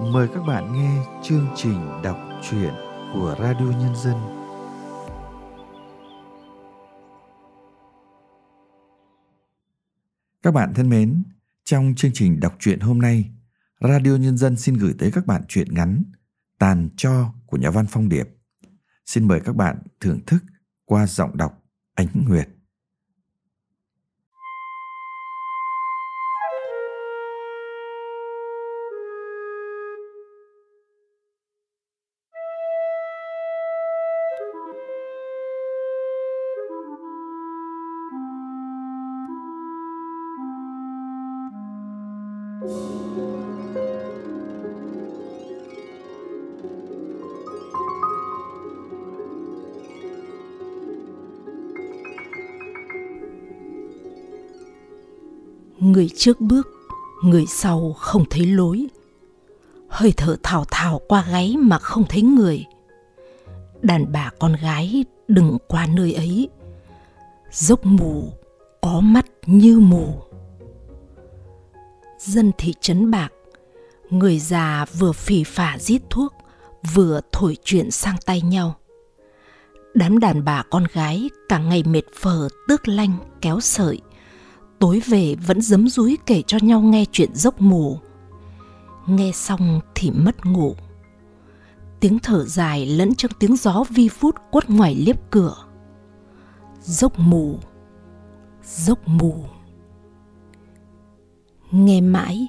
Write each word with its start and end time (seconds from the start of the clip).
Mời 0.00 0.28
các 0.34 0.40
bạn 0.40 0.72
nghe 0.72 1.04
chương 1.22 1.46
trình 1.56 2.02
đọc 2.02 2.18
truyện 2.42 2.74
của 3.12 3.36
Radio 3.38 3.78
Nhân 3.78 3.96
dân. 3.96 4.14
Các 10.42 10.54
bạn 10.54 10.72
thân 10.74 10.88
mến, 10.88 11.22
trong 11.64 11.94
chương 11.96 12.10
trình 12.14 12.40
đọc 12.40 12.56
truyện 12.58 12.80
hôm 12.80 12.98
nay, 12.98 13.30
Radio 13.80 14.16
Nhân 14.16 14.36
dân 14.36 14.56
xin 14.56 14.74
gửi 14.74 14.94
tới 14.98 15.10
các 15.12 15.26
bạn 15.26 15.42
truyện 15.48 15.74
ngắn 15.74 16.02
Tàn 16.58 16.88
cho 16.96 17.34
của 17.46 17.56
nhà 17.56 17.70
văn 17.70 17.86
Phong 17.90 18.08
Điệp. 18.08 18.28
Xin 19.06 19.28
mời 19.28 19.40
các 19.40 19.56
bạn 19.56 19.78
thưởng 20.00 20.20
thức 20.26 20.44
qua 20.84 21.06
giọng 21.06 21.36
đọc 21.36 21.64
Ánh 21.94 22.08
Nguyệt. 22.28 22.48
Người 56.02 56.10
trước 56.16 56.40
bước, 56.40 56.68
người 57.22 57.46
sau 57.46 57.92
không 57.98 58.24
thấy 58.30 58.46
lối. 58.46 58.86
Hơi 59.88 60.12
thở 60.16 60.36
thào 60.42 60.64
thào 60.70 61.00
qua 61.08 61.24
gáy 61.30 61.56
mà 61.58 61.78
không 61.78 62.04
thấy 62.08 62.22
người. 62.22 62.64
Đàn 63.82 64.12
bà 64.12 64.30
con 64.38 64.56
gái 64.62 65.04
đừng 65.28 65.58
qua 65.68 65.86
nơi 65.86 66.12
ấy. 66.12 66.48
Dốc 67.52 67.86
mù, 67.86 68.32
có 68.80 69.00
mắt 69.00 69.26
như 69.46 69.78
mù. 69.78 70.06
Dân 72.18 72.52
thị 72.58 72.74
trấn 72.80 73.10
bạc, 73.10 73.32
người 74.10 74.38
già 74.38 74.84
vừa 74.98 75.12
phì 75.12 75.44
phả 75.44 75.76
giết 75.80 76.02
thuốc, 76.10 76.34
vừa 76.94 77.20
thổi 77.32 77.56
chuyện 77.64 77.90
sang 77.90 78.16
tay 78.26 78.40
nhau. 78.40 78.74
Đám 79.94 80.18
đàn 80.18 80.44
bà 80.44 80.62
con 80.70 80.84
gái 80.92 81.30
cả 81.48 81.58
ngày 81.58 81.82
mệt 81.82 82.04
phờ 82.20 82.48
tước 82.68 82.88
lanh 82.88 83.16
kéo 83.40 83.60
sợi 83.60 84.00
tối 84.82 85.02
về 85.06 85.34
vẫn 85.46 85.60
giấm 85.60 85.88
rúi 85.88 86.18
kể 86.26 86.42
cho 86.46 86.58
nhau 86.62 86.80
nghe 86.80 87.04
chuyện 87.12 87.34
dốc 87.34 87.60
mù. 87.60 87.98
Nghe 89.06 89.32
xong 89.32 89.80
thì 89.94 90.10
mất 90.10 90.46
ngủ. 90.46 90.74
Tiếng 92.00 92.18
thở 92.18 92.44
dài 92.44 92.86
lẫn 92.86 93.14
trong 93.14 93.32
tiếng 93.38 93.56
gió 93.56 93.84
vi 93.90 94.08
phút 94.08 94.34
quất 94.50 94.70
ngoài 94.70 94.94
liếp 94.94 95.30
cửa. 95.30 95.54
Dốc 96.80 97.18
mù 97.18 97.58
dốc 98.64 99.08
mù. 99.08 99.44
Nghe 101.70 102.00
mãi, 102.00 102.48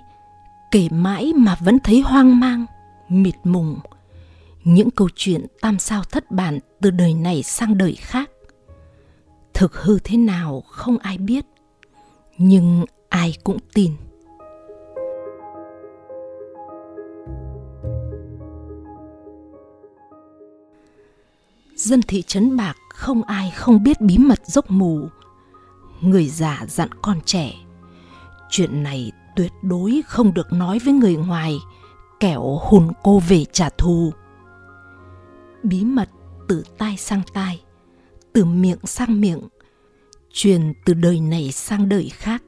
kể 0.72 0.88
mãi 0.92 1.34
mà 1.36 1.58
vẫn 1.60 1.78
thấy 1.84 2.02
hoang 2.02 2.40
mang, 2.40 2.66
mịt 3.10 3.36
mùng. 3.44 3.80
Những 4.64 4.92
câu 4.92 5.10
chuyện 5.16 5.46
tam 5.62 5.80
sao 5.80 6.04
thất 6.04 6.32
bản 6.32 6.60
từ 6.82 6.92
đời 6.92 7.14
này 7.14 7.44
sang 7.44 7.78
đời 7.78 7.96
khác. 7.96 8.30
Thực 9.54 9.76
hư 9.76 10.00
thế 10.00 10.18
nào 10.18 10.64
không 10.68 10.98
ai 10.98 11.18
biết 11.18 11.46
nhưng 12.38 12.86
ai 13.10 13.36
cũng 13.44 13.58
tin. 13.74 13.92
Dân 21.76 22.02
thị 22.02 22.22
trấn 22.22 22.58
bạc 22.58 22.78
không 22.90 23.24
ai 23.24 23.52
không 23.52 23.84
biết 23.84 24.02
bí 24.02 24.18
mật 24.18 24.40
dốc 24.46 24.72
mù. 24.72 25.08
Người 26.02 26.28
già 26.28 26.66
dặn 26.68 26.90
con 27.02 27.20
trẻ, 27.26 27.54
chuyện 28.50 28.84
này 28.84 29.12
tuyệt 29.36 29.52
đối 29.62 30.02
không 30.08 30.34
được 30.34 30.54
nói 30.54 30.80
với 30.80 30.94
người 30.94 31.16
ngoài, 31.16 31.58
kẻo 32.20 32.60
hùn 32.62 32.92
cô 33.04 33.20
về 33.20 33.46
trả 33.46 33.70
thù. 33.70 34.14
Bí 35.64 35.84
mật 35.84 36.10
từ 36.48 36.64
tai 36.78 36.98
sang 36.98 37.22
tai, 37.34 37.64
từ 38.34 38.46
miệng 38.46 38.80
sang 38.84 39.22
miệng 39.22 39.42
truyền 40.34 40.74
từ 40.86 40.94
đời 40.94 41.20
này 41.20 41.52
sang 41.52 41.90
đời 41.90 42.10
khác. 42.10 42.44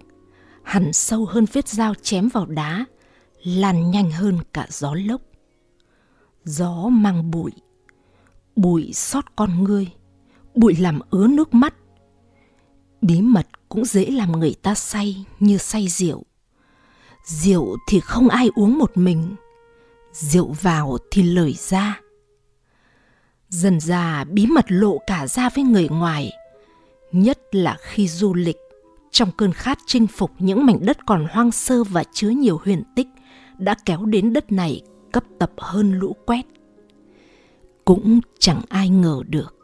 Hẳn 0.64 0.94
sâu 0.94 1.26
hơn 1.26 1.46
vết 1.54 1.68
dao 1.68 1.94
chém 2.02 2.30
vào 2.30 2.46
đá 2.46 2.86
lan 3.44 3.92
nhanh 3.92 4.12
hơn 4.12 4.40
cả 4.54 4.68
gió 4.70 4.94
lốc. 4.94 5.22
Gió 6.44 6.90
mang 6.90 7.32
bụi 7.32 7.52
bụi 8.56 8.92
xót 8.94 9.26
con 9.36 9.64
ngươi, 9.64 9.88
bụi 10.56 10.76
làm 10.76 11.00
ứa 11.10 11.28
nước 11.28 11.54
mắt. 11.54 11.74
Bí 13.02 13.22
mật 13.22 13.48
cũng 13.70 13.86
dễ 13.86 14.06
làm 14.06 14.32
người 14.32 14.56
ta 14.62 14.76
say 14.76 15.26
như 15.40 15.58
say 15.58 15.88
rượu. 15.88 16.24
Rượu 17.26 17.78
thì 17.88 18.00
không 18.00 18.30
ai 18.30 18.50
uống 18.56 18.78
một 18.78 18.92
mình, 18.98 19.36
rượu 20.12 20.52
vào 20.62 20.98
thì 21.12 21.24
lời 21.24 21.54
ra. 21.54 22.02
Dần 23.50 23.80
già 23.80 24.24
bí 24.24 24.46
mật 24.46 24.66
lộ 24.68 24.98
cả 25.08 25.28
ra 25.28 25.50
với 25.56 25.64
người 25.64 25.90
ngoài 25.90 26.32
nhất 27.22 27.40
là 27.52 27.78
khi 27.82 28.08
du 28.08 28.34
lịch 28.34 28.58
trong 29.12 29.32
cơn 29.38 29.54
khát 29.54 29.78
chinh 29.86 30.08
phục 30.08 30.32
những 30.40 30.66
mảnh 30.66 30.80
đất 30.82 30.98
còn 31.06 31.28
hoang 31.32 31.52
sơ 31.52 31.84
và 31.84 32.04
chứa 32.14 32.30
nhiều 32.30 32.60
huyền 32.64 32.84
tích 32.96 33.08
đã 33.58 33.76
kéo 33.86 34.06
đến 34.06 34.34
đất 34.34 34.52
này 34.52 34.82
cấp 35.12 35.24
tập 35.40 35.52
hơn 35.58 36.00
lũ 36.00 36.16
quét 36.26 36.46
cũng 37.86 38.20
chẳng 38.40 38.62
ai 38.70 38.90
ngờ 38.90 39.22
được 39.28 39.56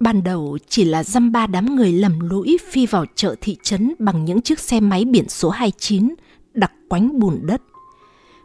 ban 0.00 0.22
đầu 0.22 0.58
chỉ 0.68 0.84
là 0.84 1.04
dăm 1.04 1.32
ba 1.32 1.46
đám 1.46 1.76
người 1.76 1.92
lầm 1.92 2.20
lũi 2.20 2.58
phi 2.70 2.86
vào 2.86 3.04
chợ 3.14 3.34
thị 3.40 3.56
trấn 3.62 3.94
bằng 3.98 4.24
những 4.24 4.40
chiếc 4.40 4.58
xe 4.58 4.80
máy 4.80 5.04
biển 5.04 5.28
số 5.28 5.50
29 5.50 6.14
đặc 6.54 6.72
quánh 6.88 7.18
bùn 7.18 7.40
đất. 7.42 7.62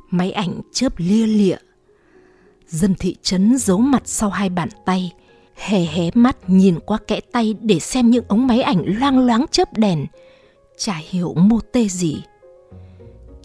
Máy 0.09 0.31
ảnh 0.31 0.61
chớp 0.71 0.93
lia 0.97 1.27
lịa. 1.27 1.57
Dân 2.67 2.95
thị 2.99 3.15
trấn 3.21 3.57
giấu 3.57 3.77
mặt 3.77 4.01
sau 4.05 4.29
hai 4.29 4.49
bàn 4.49 4.69
tay, 4.85 5.13
hé 5.61 5.79
hé 5.79 6.09
mắt 6.13 6.37
nhìn 6.47 6.79
qua 6.85 6.97
kẽ 7.07 7.19
tay 7.31 7.55
để 7.61 7.79
xem 7.79 8.09
những 8.09 8.25
ống 8.27 8.47
máy 8.47 8.61
ảnh 8.61 8.83
loang 8.85 9.25
loáng 9.25 9.45
chớp 9.51 9.77
đèn. 9.77 10.05
Chả 10.77 10.95
hiểu 11.09 11.33
mô 11.33 11.59
tê 11.71 11.87
gì. 11.87 12.23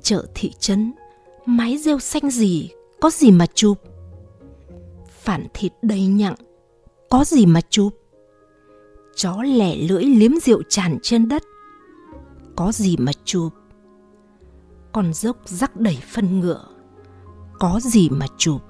Chợ 0.03 0.27
thị 0.35 0.53
trấn, 0.59 0.93
máy 1.47 1.79
rêu 1.79 1.99
xanh 1.99 2.31
gì, 2.31 2.71
có 3.01 3.11
gì 3.11 3.31
mà 3.31 3.47
chụp. 3.55 3.79
Phản 5.21 5.47
thịt 5.55 5.73
đầy 5.83 6.07
nhặng, 6.07 6.35
có 7.11 7.25
gì 7.25 7.47
mà 7.47 7.61
chụp. 7.71 7.95
Chó 9.17 9.43
lẻ 9.43 9.77
lưỡi 9.77 10.05
liếm 10.05 10.33
rượu 10.43 10.63
tràn 10.69 10.99
trên 11.03 11.29
đất, 11.29 11.43
có 12.57 12.73
gì 12.73 12.97
mà 12.97 13.13
chụp. 13.25 13.53
Con 14.93 15.13
dốc 15.15 15.37
rắc 15.45 15.77
đầy 15.77 15.99
phân 16.13 16.41
ngựa, 16.41 16.65
có 17.59 17.81
gì 17.83 18.09
mà 18.11 18.27
chụp 18.39 18.63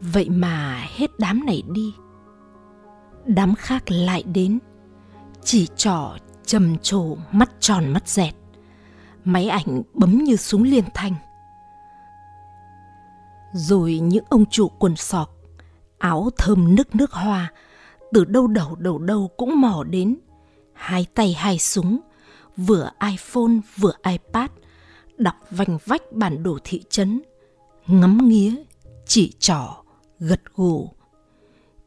vậy 0.00 0.28
mà 0.30 0.86
hết 0.96 1.10
đám 1.18 1.46
này 1.46 1.62
đi, 1.72 1.94
đám 3.26 3.54
khác 3.54 3.82
lại 3.90 4.22
đến, 4.22 4.58
chỉ 5.44 5.68
trỏ 5.76 6.16
trầm 6.46 6.78
trồ 6.82 7.16
mắt 7.32 7.50
tròn 7.60 7.92
mắt 7.92 8.08
dẹt, 8.08 8.34
máy 9.24 9.48
ảnh 9.48 9.82
bấm 9.94 10.18
như 10.24 10.36
súng 10.36 10.62
liên 10.62 10.84
thanh. 10.94 11.14
Rồi 13.52 13.98
những 13.98 14.24
ông 14.28 14.44
chủ 14.50 14.68
quần 14.68 14.96
sọc, 14.96 15.30
áo 15.98 16.30
thơm 16.36 16.74
nức 16.74 16.94
nước 16.94 17.12
hoa, 17.12 17.52
từ 18.12 18.24
đâu 18.24 18.46
đầu 18.46 18.76
đầu 18.76 18.98
đâu 18.98 19.30
cũng 19.36 19.60
mò 19.60 19.84
đến, 19.90 20.16
hai 20.72 21.06
tay 21.14 21.32
hai 21.32 21.58
súng, 21.58 22.00
vừa 22.56 22.90
iphone 23.10 23.52
vừa 23.76 23.92
ipad, 24.02 24.50
đọc 25.18 25.34
vành 25.50 25.78
vách 25.84 26.12
bản 26.12 26.42
đồ 26.42 26.58
thị 26.64 26.82
trấn, 26.90 27.22
ngắm 27.86 28.28
nghía, 28.28 28.54
chỉ 29.06 29.32
trỏ 29.38 29.83
gật 30.28 30.40
gù. 30.54 30.90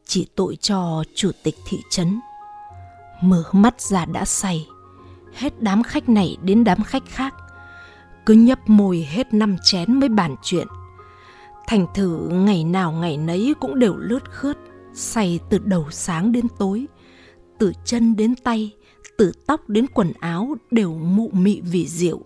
Chỉ 0.06 0.26
tội 0.34 0.56
cho 0.56 1.04
chủ 1.14 1.30
tịch 1.42 1.54
thị 1.66 1.78
trấn. 1.90 2.20
Mở 3.22 3.44
mắt 3.52 3.80
ra 3.80 4.04
đã 4.04 4.24
say. 4.24 4.66
Hết 5.32 5.62
đám 5.62 5.82
khách 5.82 6.08
này 6.08 6.36
đến 6.42 6.64
đám 6.64 6.82
khách 6.82 7.02
khác. 7.06 7.34
Cứ 8.26 8.34
nhấp 8.34 8.68
môi 8.68 9.06
hết 9.10 9.34
năm 9.34 9.56
chén 9.62 9.92
mới 10.00 10.08
bàn 10.08 10.36
chuyện. 10.42 10.66
Thành 11.66 11.86
thử 11.94 12.28
ngày 12.30 12.64
nào 12.64 12.92
ngày 12.92 13.16
nấy 13.16 13.54
cũng 13.60 13.78
đều 13.78 13.96
lướt 13.96 14.30
khướt, 14.30 14.58
say 14.94 15.40
từ 15.50 15.58
đầu 15.58 15.86
sáng 15.90 16.32
đến 16.32 16.46
tối. 16.58 16.86
Từ 17.58 17.72
chân 17.84 18.16
đến 18.16 18.34
tay, 18.44 18.74
từ 19.18 19.32
tóc 19.46 19.68
đến 19.68 19.86
quần 19.94 20.12
áo 20.20 20.56
đều 20.70 20.94
mụ 20.94 21.30
mị 21.32 21.60
vì 21.60 21.86
rượu. 21.86 22.22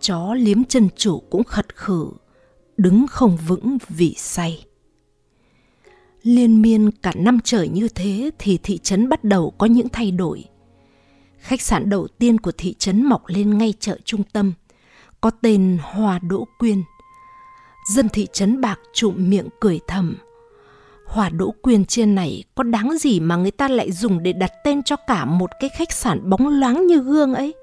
Chó 0.00 0.34
liếm 0.34 0.64
chân 0.64 0.88
chủ 0.96 1.20
cũng 1.30 1.44
khật 1.44 1.76
khử, 1.76 2.06
đứng 2.76 3.06
không 3.06 3.36
vững 3.46 3.78
vì 3.88 4.14
say. 4.16 4.64
Liên 6.28 6.62
miên 6.62 6.90
cả 6.90 7.12
năm 7.16 7.38
trời 7.44 7.68
như 7.68 7.88
thế 7.88 8.30
thì 8.38 8.58
thị 8.62 8.78
trấn 8.82 9.08
bắt 9.08 9.24
đầu 9.24 9.52
có 9.58 9.66
những 9.66 9.88
thay 9.88 10.10
đổi. 10.10 10.44
Khách 11.38 11.60
sạn 11.60 11.90
đầu 11.90 12.08
tiên 12.18 12.40
của 12.40 12.52
thị 12.58 12.74
trấn 12.78 13.04
mọc 13.04 13.22
lên 13.26 13.58
ngay 13.58 13.74
chợ 13.80 13.98
trung 14.04 14.22
tâm, 14.32 14.52
có 15.20 15.30
tên 15.30 15.78
Hòa 15.82 16.18
Đỗ 16.18 16.46
Quyên. 16.58 16.82
Dân 17.94 18.08
thị 18.08 18.26
trấn 18.32 18.60
Bạc 18.60 18.78
trụm 18.94 19.30
miệng 19.30 19.48
cười 19.60 19.80
thầm. 19.88 20.16
Hòa 21.06 21.28
Đỗ 21.28 21.54
Quyên 21.62 21.84
trên 21.84 22.14
này 22.14 22.44
có 22.54 22.62
đáng 22.62 22.98
gì 22.98 23.20
mà 23.20 23.36
người 23.36 23.50
ta 23.50 23.68
lại 23.68 23.92
dùng 23.92 24.22
để 24.22 24.32
đặt 24.32 24.52
tên 24.64 24.82
cho 24.82 24.96
cả 24.96 25.24
một 25.24 25.50
cái 25.60 25.70
khách 25.78 25.92
sạn 25.92 26.30
bóng 26.30 26.48
loáng 26.48 26.86
như 26.86 26.98
gương 26.98 27.34
ấy. 27.34 27.54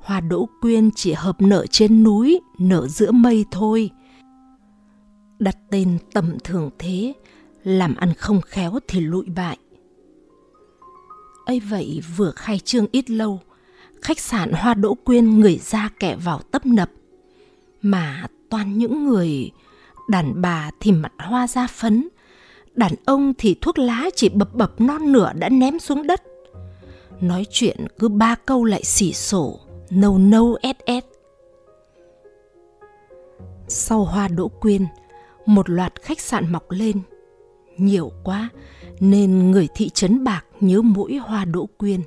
Hòa 0.00 0.20
Đỗ 0.20 0.48
Quyên 0.60 0.90
chỉ 0.94 1.12
hợp 1.12 1.36
nở 1.40 1.66
trên 1.70 2.02
núi, 2.02 2.40
nở 2.58 2.86
giữa 2.88 3.10
mây 3.10 3.44
thôi. 3.50 3.90
Đặt 5.38 5.56
tên 5.70 5.98
tầm 6.12 6.38
thường 6.44 6.70
thế, 6.78 7.12
làm 7.66 7.96
ăn 7.96 8.14
không 8.14 8.40
khéo 8.40 8.78
thì 8.88 9.00
lụi 9.00 9.24
bại. 9.36 9.58
ấy 11.46 11.60
vậy 11.60 12.00
vừa 12.16 12.30
khai 12.30 12.58
trương 12.58 12.86
ít 12.92 13.10
lâu, 13.10 13.40
khách 14.02 14.20
sạn 14.20 14.52
Hoa 14.52 14.74
Đỗ 14.74 14.94
Quyên 14.94 15.40
người 15.40 15.60
ra 15.62 15.88
kẻ 16.00 16.16
vào 16.24 16.40
tấp 16.50 16.66
nập. 16.66 16.90
Mà 17.82 18.26
toàn 18.50 18.78
những 18.78 19.06
người, 19.06 19.50
đàn 20.08 20.42
bà 20.42 20.70
thì 20.80 20.92
mặt 20.92 21.12
hoa 21.18 21.46
da 21.46 21.66
phấn, 21.66 22.08
đàn 22.74 22.92
ông 23.04 23.32
thì 23.38 23.56
thuốc 23.60 23.78
lá 23.78 24.10
chỉ 24.16 24.28
bập 24.28 24.54
bập 24.54 24.80
non 24.80 25.12
nửa 25.12 25.32
đã 25.32 25.48
ném 25.48 25.78
xuống 25.78 26.06
đất. 26.06 26.22
Nói 27.20 27.46
chuyện 27.50 27.76
cứ 27.98 28.08
ba 28.08 28.34
câu 28.34 28.64
lại 28.64 28.84
xỉ 28.84 29.12
sổ, 29.12 29.60
nâu 29.90 30.18
nâu 30.18 30.58
ét 30.62 30.78
ét. 30.84 31.04
Sau 33.68 34.04
hoa 34.04 34.28
đỗ 34.28 34.48
quyên, 34.48 34.86
một 35.46 35.70
loạt 35.70 36.02
khách 36.02 36.20
sạn 36.20 36.52
mọc 36.52 36.70
lên. 36.70 37.02
Nhiều 37.78 38.12
quá 38.24 38.48
nên 39.00 39.50
người 39.50 39.68
thị 39.74 39.88
trấn 39.88 40.24
bạc 40.24 40.44
nhớ 40.60 40.82
mũi 40.82 41.16
hoa 41.16 41.44
đỗ 41.44 41.68
quyên. 41.78 42.00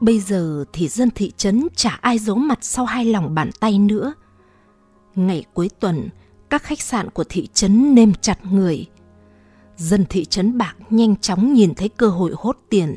Bây 0.00 0.20
giờ 0.20 0.64
thì 0.72 0.88
dân 0.88 1.10
thị 1.10 1.32
trấn 1.36 1.68
chả 1.76 1.98
ai 2.00 2.18
giấu 2.18 2.36
mặt 2.36 2.58
sau 2.60 2.84
hai 2.84 3.04
lòng 3.04 3.34
bàn 3.34 3.50
tay 3.60 3.78
nữa. 3.78 4.14
Ngày 5.14 5.44
cuối 5.54 5.70
tuần, 5.80 6.08
các 6.50 6.62
khách 6.62 6.80
sạn 6.80 7.10
của 7.10 7.24
thị 7.28 7.48
trấn 7.54 7.94
nêm 7.94 8.12
chặt 8.14 8.38
người. 8.52 8.86
Dân 9.76 10.04
thị 10.08 10.24
trấn 10.24 10.58
bạc 10.58 10.74
nhanh 10.90 11.16
chóng 11.16 11.52
nhìn 11.52 11.74
thấy 11.74 11.88
cơ 11.88 12.08
hội 12.08 12.32
hốt 12.36 12.56
tiền, 12.68 12.96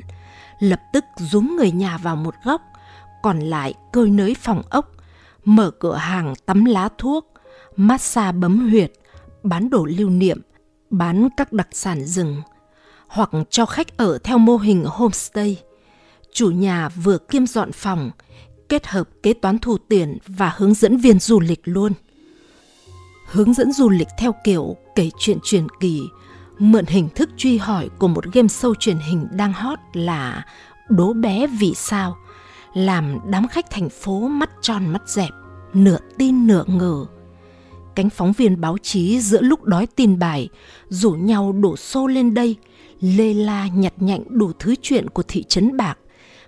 lập 0.59 0.81
tức 0.93 1.05
rúm 1.17 1.55
người 1.57 1.71
nhà 1.71 1.97
vào 1.97 2.15
một 2.15 2.35
góc, 2.43 2.61
còn 3.23 3.39
lại 3.39 3.73
cơi 3.93 4.09
nới 4.09 4.35
phòng 4.35 4.61
ốc, 4.69 4.91
mở 5.45 5.71
cửa 5.71 5.95
hàng 5.95 6.33
tắm 6.45 6.65
lá 6.65 6.89
thuốc, 6.97 7.33
massage 7.75 8.31
bấm 8.31 8.69
huyệt, 8.69 8.91
bán 9.43 9.69
đồ 9.69 9.85
lưu 9.85 10.09
niệm, 10.09 10.41
bán 10.89 11.27
các 11.37 11.53
đặc 11.53 11.67
sản 11.71 12.05
rừng, 12.05 12.41
hoặc 13.07 13.29
cho 13.49 13.65
khách 13.65 13.97
ở 13.97 14.17
theo 14.23 14.37
mô 14.37 14.57
hình 14.57 14.85
homestay. 14.87 15.61
Chủ 16.33 16.51
nhà 16.51 16.89
vừa 16.89 17.17
kiêm 17.17 17.47
dọn 17.47 17.71
phòng, 17.71 18.11
kết 18.69 18.87
hợp 18.87 19.09
kế 19.23 19.33
toán 19.33 19.59
thu 19.59 19.77
tiền 19.77 20.17
và 20.27 20.53
hướng 20.57 20.73
dẫn 20.73 20.97
viên 20.97 21.19
du 21.19 21.39
lịch 21.39 21.61
luôn 21.63 21.93
hướng 23.25 23.53
dẫn 23.53 23.71
du 23.71 23.89
lịch 23.89 24.07
theo 24.17 24.35
kiểu 24.43 24.75
kể 24.95 25.09
chuyện 25.17 25.37
truyền 25.43 25.67
kỳ, 25.79 26.01
mượn 26.59 26.85
hình 26.85 27.09
thức 27.15 27.29
truy 27.37 27.57
hỏi 27.57 27.89
của 27.99 28.07
một 28.07 28.25
game 28.33 28.47
show 28.47 28.73
truyền 28.73 28.97
hình 28.97 29.27
đang 29.31 29.53
hot 29.53 29.79
là 29.93 30.45
Đố 30.89 31.13
bé 31.13 31.47
vì 31.47 31.73
sao, 31.75 32.17
làm 32.73 33.19
đám 33.29 33.47
khách 33.47 33.69
thành 33.69 33.89
phố 33.89 34.27
mắt 34.27 34.49
tròn 34.61 34.85
mắt 34.87 35.09
dẹp, 35.09 35.29
nửa 35.73 35.97
tin 36.17 36.47
nửa 36.47 36.63
ngờ. 36.67 37.05
Cánh 37.95 38.09
phóng 38.09 38.33
viên 38.33 38.61
báo 38.61 38.77
chí 38.77 39.21
giữa 39.21 39.41
lúc 39.41 39.63
đói 39.63 39.87
tin 39.87 40.19
bài 40.19 40.49
rủ 40.89 41.11
nhau 41.11 41.51
đổ 41.51 41.77
xô 41.77 42.07
lên 42.07 42.33
đây, 42.33 42.55
lê 42.99 43.33
la 43.33 43.67
nhặt 43.67 43.93
nhạnh 43.97 44.23
đủ 44.29 44.51
thứ 44.59 44.75
chuyện 44.81 45.09
của 45.09 45.23
thị 45.27 45.43
trấn 45.43 45.77
Bạc 45.77 45.97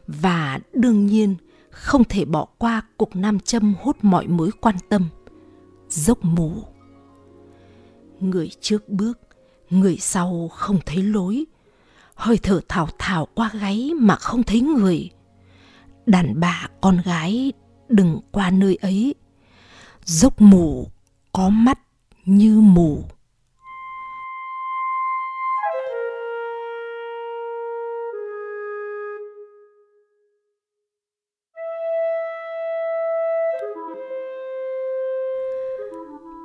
và 0.08 0.60
đương 0.74 1.06
nhiên 1.06 1.36
không 1.70 2.04
thể 2.04 2.26
bỏ 2.26 2.46
qua 2.58 2.82
cục 2.98 3.16
nam 3.16 3.40
châm 3.40 3.76
hút 3.82 3.98
mọi 4.02 4.28
mối 4.28 4.52
quan 4.62 4.76
tâm. 4.90 5.10
Dốc 5.90 6.26
mù. 6.26 6.52
Người 8.20 8.50
trước 8.62 8.90
bước 8.90 9.20
người 9.70 9.98
sau 9.98 10.50
không 10.54 10.80
thấy 10.86 11.04
lối. 11.04 11.46
Hơi 12.16 12.38
thở 12.38 12.62
thảo 12.70 12.88
thảo 13.00 13.28
qua 13.34 13.52
gáy 13.54 13.92
mà 14.00 14.16
không 14.16 14.44
thấy 14.44 14.62
người. 14.62 15.10
Đàn 16.06 16.40
bà 16.40 16.68
con 16.82 17.02
gái 17.06 17.54
đừng 17.90 18.20
qua 18.32 18.50
nơi 18.50 18.76
ấy. 18.76 19.16
Dốc 20.06 20.42
mù 20.42 20.88
có 21.32 21.50
mắt 21.50 21.80
như 22.26 22.60
mù. 22.60 23.04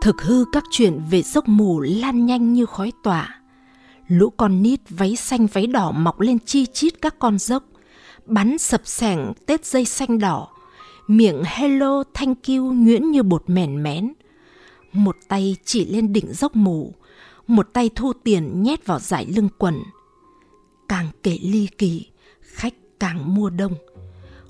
Thực 0.03 0.23
hư 0.23 0.45
các 0.53 0.65
chuyện 0.71 1.01
về 1.11 1.23
dốc 1.23 1.49
mù 1.49 1.81
lan 1.81 2.27
nhanh 2.27 2.53
như 2.53 2.67
khói 2.67 2.93
tỏa. 3.03 3.41
Lũ 4.09 4.31
con 4.31 4.63
nít 4.63 4.81
váy 4.89 5.17
xanh 5.17 5.47
váy 5.47 5.67
đỏ 5.67 5.93
mọc 5.93 6.21
lên 6.21 6.39
chi 6.39 6.67
chít 6.67 7.03
các 7.03 7.19
con 7.19 7.39
dốc, 7.39 7.65
bắn 8.27 8.59
sập 8.59 8.87
sẻng 8.87 9.33
tết 9.47 9.65
dây 9.65 9.85
xanh 9.85 10.19
đỏ, 10.19 10.49
miệng 11.09 11.43
hello 11.47 12.05
thank 12.15 12.39
you 12.49 12.73
nhuyễn 12.73 13.11
như 13.11 13.23
bột 13.23 13.43
mèn 13.47 13.83
mén. 13.83 14.13
Một 14.93 15.17
tay 15.29 15.57
chỉ 15.65 15.85
lên 15.85 16.13
đỉnh 16.13 16.33
dốc 16.33 16.57
mù, 16.57 16.95
một 17.47 17.69
tay 17.73 17.91
thu 17.95 18.13
tiền 18.25 18.63
nhét 18.63 18.87
vào 18.87 18.99
giải 18.99 19.27
lưng 19.27 19.49
quần. 19.59 19.83
Càng 20.89 21.07
kể 21.23 21.39
ly 21.43 21.69
kỳ, 21.79 22.07
khách 22.41 22.75
càng 23.01 23.35
mua 23.35 23.51
đông. 23.51 23.75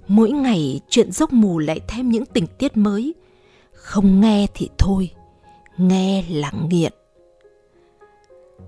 Mỗi 0.09 0.31
ngày 0.31 0.81
chuyện 0.89 1.13
dốc 1.13 1.33
mù 1.33 1.59
lại 1.59 1.81
thêm 1.89 2.09
những 2.09 2.27
tình 2.27 2.47
tiết 2.59 2.77
mới. 2.77 3.15
Không 3.73 4.21
nghe 4.21 4.47
thì 4.55 4.69
thôi 4.79 5.11
nghe 5.77 6.25
là 6.29 6.53
nghiện. 6.71 6.93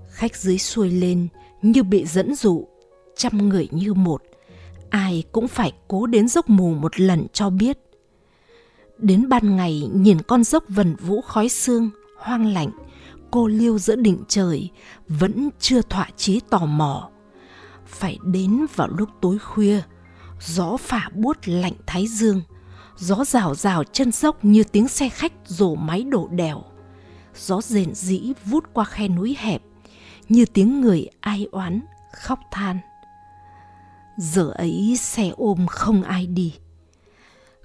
Khách 0.09 0.35
dưới 0.35 0.57
xuôi 0.57 0.89
lên 0.89 1.27
như 1.61 1.83
bị 1.83 2.05
dẫn 2.05 2.35
dụ, 2.35 2.67
trăm 3.15 3.49
người 3.49 3.67
như 3.71 3.93
một. 3.93 4.21
Ai 4.89 5.23
cũng 5.31 5.47
phải 5.47 5.73
cố 5.87 6.05
đến 6.05 6.27
dốc 6.27 6.49
mù 6.49 6.73
một 6.73 6.99
lần 6.99 7.27
cho 7.33 7.49
biết. 7.49 7.77
Đến 8.97 9.29
ban 9.29 9.55
ngày 9.55 9.89
nhìn 9.93 10.21
con 10.21 10.43
dốc 10.43 10.63
vần 10.67 10.95
vũ 10.95 11.21
khói 11.21 11.49
xương 11.49 11.89
hoang 12.17 12.53
lạnh, 12.53 12.69
cô 13.31 13.47
liêu 13.47 13.79
giữa 13.79 13.95
đỉnh 13.95 14.23
trời 14.27 14.69
vẫn 15.07 15.49
chưa 15.59 15.81
thỏa 15.81 16.09
chí 16.17 16.39
tò 16.49 16.65
mò. 16.65 17.09
Phải 17.85 18.19
đến 18.23 18.65
vào 18.75 18.87
lúc 18.87 19.09
tối 19.21 19.37
khuya, 19.37 19.81
gió 20.41 20.77
phả 20.77 21.09
buốt 21.13 21.37
lạnh 21.45 21.73
thái 21.85 22.07
dương, 22.07 22.41
gió 22.97 23.25
rào 23.25 23.55
rào 23.55 23.83
chân 23.83 24.11
dốc 24.11 24.45
như 24.45 24.63
tiếng 24.63 24.87
xe 24.87 25.09
khách 25.09 25.33
rổ 25.45 25.75
máy 25.75 26.03
đổ 26.03 26.27
đèo 26.31 26.63
gió 27.37 27.61
rền 27.61 27.95
rĩ 27.95 28.33
vút 28.45 28.63
qua 28.73 28.85
khe 28.85 29.07
núi 29.07 29.35
hẹp, 29.39 29.61
như 30.29 30.45
tiếng 30.45 30.81
người 30.81 31.07
ai 31.19 31.47
oán 31.51 31.81
khóc 32.13 32.39
than. 32.51 32.79
Giờ 34.17 34.51
ấy 34.55 34.97
xe 34.99 35.31
ôm 35.37 35.67
không 35.67 36.03
ai 36.03 36.27
đi. 36.27 36.53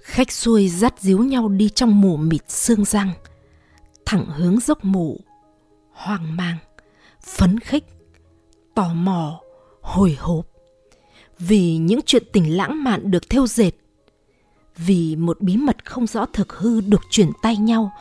Khách 0.01 0.31
xuôi 0.31 0.69
dắt 0.69 0.93
díu 0.99 1.23
nhau 1.23 1.49
đi 1.49 1.69
trong 1.69 2.01
mù 2.01 2.17
mịt 2.17 2.51
xương 2.51 2.85
răng, 2.85 3.13
thẳng 4.05 4.25
hướng 4.25 4.59
dốc 4.59 4.85
mù, 4.85 5.19
hoang 5.91 6.35
mang, 6.35 6.57
phấn 7.23 7.59
khích, 7.59 7.83
tò 8.75 8.93
mò, 8.93 9.41
hồi 9.81 10.15
hộp. 10.19 10.47
Vì 11.39 11.77
những 11.77 11.99
chuyện 12.05 12.23
tình 12.33 12.57
lãng 12.57 12.83
mạn 12.83 13.11
được 13.11 13.29
thêu 13.29 13.47
dệt, 13.47 13.71
vì 14.77 15.15
một 15.15 15.41
bí 15.41 15.57
mật 15.57 15.85
không 15.85 16.07
rõ 16.07 16.25
thực 16.33 16.53
hư 16.53 16.81
được 16.81 17.01
truyền 17.09 17.29
tay 17.41 17.57
nhau 17.57 17.91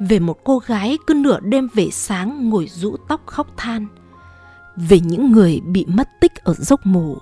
về 0.00 0.18
một 0.18 0.44
cô 0.44 0.58
gái 0.58 0.98
cứ 1.06 1.14
nửa 1.14 1.40
đêm 1.40 1.68
về 1.74 1.90
sáng 1.90 2.50
ngồi 2.50 2.66
rũ 2.66 2.96
tóc 3.08 3.26
khóc 3.26 3.46
than, 3.56 3.86
về 4.76 5.00
những 5.00 5.32
người 5.32 5.60
bị 5.60 5.86
mất 5.88 6.08
tích 6.20 6.34
ở 6.34 6.54
dốc 6.54 6.86
mù 6.86 7.16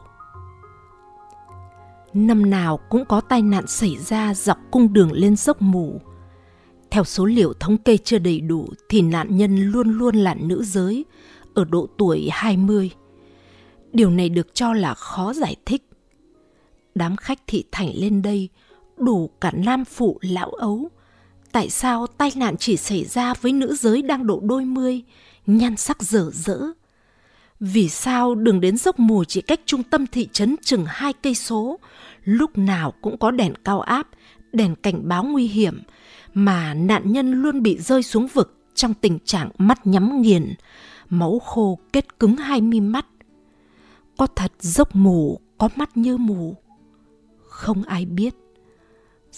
năm 2.14 2.50
nào 2.50 2.80
cũng 2.88 3.04
có 3.04 3.21
tai 3.21 3.42
nạn 3.42 3.66
xảy 3.66 3.97
ra 3.97 4.35
dọc 4.35 4.59
cung 4.71 4.92
đường 4.92 5.12
lên 5.12 5.37
dốc 5.37 5.62
mù 5.62 6.00
theo 6.90 7.04
số 7.04 7.25
liệu 7.25 7.52
thống 7.61 7.78
kê 7.78 7.97
chưa 7.97 8.18
đầy 8.18 8.40
đủ 8.40 8.68
thì 8.88 9.02
nạn 9.02 9.37
nhân 9.37 9.56
luôn 9.56 9.90
luôn 9.90 10.16
là 10.16 10.35
nữ 10.35 10.62
giới, 10.64 11.04
ở 11.54 11.64
độ 11.64 11.88
tuổi 11.99 12.28
20. 12.33 12.90
Điều 13.92 14.11
này 14.11 14.28
được 14.28 14.54
cho 14.54 14.73
là 14.73 14.95
khó 14.95 15.33
giải 15.33 15.56
thích. 15.66 15.83
Đám 16.95 17.16
khách 17.16 17.38
thị 17.47 17.64
thành 17.73 17.90
lên 17.95 18.23
đây 18.23 18.49
đủ 18.97 19.30
cả 19.40 19.52
nam 19.54 19.85
phụ 19.85 20.18
lão 20.23 20.50
ấu 20.50 20.88
tại 21.57 21.71
sao 21.71 22.07
tai 22.07 22.31
nạn 22.37 22.57
chỉ 22.57 22.77
xảy 22.77 23.05
ra 23.05 23.35
với 23.35 23.53
nữ 23.53 23.75
giới 23.75 24.03
đang 24.03 24.27
độ 24.27 24.41
đôi 24.43 24.65
mươi, 24.65 25.03
nhan 25.47 25.77
sắc 25.77 26.03
dở 26.03 26.31
dỡ? 26.33 26.61
Vì 27.61 27.89
sao 27.89 28.35
đường 28.35 28.61
đến 28.61 28.77
dốc 28.77 28.99
mù 28.99 29.25
chỉ 29.25 29.41
cách 29.41 29.61
trung 29.67 29.83
tâm 29.83 30.07
thị 30.07 30.29
trấn 30.33 30.57
chừng 30.63 30.85
hai 30.89 31.13
cây 31.13 31.35
số, 31.35 31.79
lúc 32.25 32.59
nào 32.59 32.93
cũng 33.01 33.19
có 33.19 33.31
đèn 33.31 33.55
cao 33.65 33.81
áp, 33.81 34.09
đèn 34.53 34.75
cảnh 34.75 35.09
báo 35.09 35.25
nguy 35.25 35.47
hiểm, 35.47 35.83
mà 36.35 36.75
nạn 36.75 37.13
nhân 37.13 37.33
luôn 37.33 37.63
bị 37.63 37.79
rơi 37.79 38.03
xuống 38.03 38.27
vực 38.27 38.57
trong 38.75 38.95
tình 38.95 39.19
trạng 39.25 39.51
mắt 39.59 39.87
nhắm 39.87 40.23
nghiền, 40.23 40.55
máu 41.09 41.39
khô 41.39 41.79
kết 41.93 42.19
cứng 42.19 42.37
hai 42.37 42.61
mi 42.61 42.81
mắt. 42.81 43.07
Có 44.19 44.27
thật 44.27 44.53
dốc 44.61 44.97
mù, 44.97 45.41
có 45.59 45.69
mắt 45.77 45.97
như 45.97 46.17
mù. 46.17 46.57
Không 47.49 47.83
ai 47.83 48.05
biết. 48.07 48.35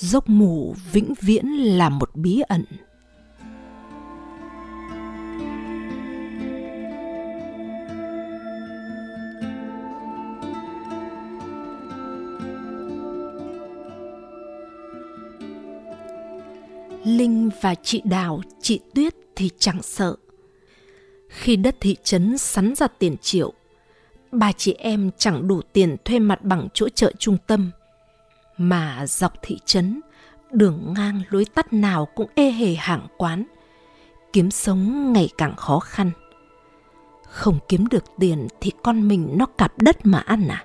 Dốc 0.01 0.29
mù 0.29 0.75
vĩnh 0.93 1.15
viễn 1.21 1.47
là 1.47 1.89
một 1.89 2.11
bí 2.15 2.41
ẩn. 2.49 2.65
Linh 17.05 17.51
và 17.61 17.75
chị 17.75 18.03
Đào, 18.05 18.41
chị 18.61 18.81
Tuyết 18.95 19.15
thì 19.37 19.51
chẳng 19.59 19.83
sợ. 19.83 20.17
Khi 21.29 21.57
đất 21.57 21.77
thị 21.81 21.97
trấn 22.03 22.39
sắn 22.39 22.75
ra 22.75 22.87
tiền 22.87 23.17
triệu, 23.17 23.53
ba 24.33 24.53
chị 24.53 24.73
em 24.73 25.11
chẳng 25.19 25.49
đủ 25.49 25.61
tiền 25.73 25.97
thuê 26.05 26.19
mặt 26.19 26.45
bằng 26.45 26.69
chỗ 26.75 26.89
chợ 26.89 27.13
trung 27.19 27.37
tâm. 27.47 27.71
Mà 28.59 29.07
dọc 29.07 29.33
thị 29.43 29.59
trấn, 29.65 30.01
đường 30.53 30.95
ngang 30.97 31.23
lối 31.31 31.45
tắt 31.45 31.73
nào 31.73 32.07
cũng 32.15 32.31
ê 32.35 32.51
hề 32.51 32.75
hàng 32.75 33.07
quán. 33.17 33.45
Kiếm 34.33 34.51
sống 34.51 35.13
ngày 35.13 35.29
càng 35.39 35.57
khó 35.57 35.79
khăn. 35.79 36.11
Không 37.29 37.59
kiếm 37.69 37.87
được 37.87 38.05
tiền 38.19 38.49
thì 38.61 38.73
con 38.83 39.09
mình 39.09 39.29
nó 39.37 39.47
cặp 39.47 39.73
đất 39.83 40.07
mà 40.07 40.19
ăn 40.19 40.49
à? 40.49 40.65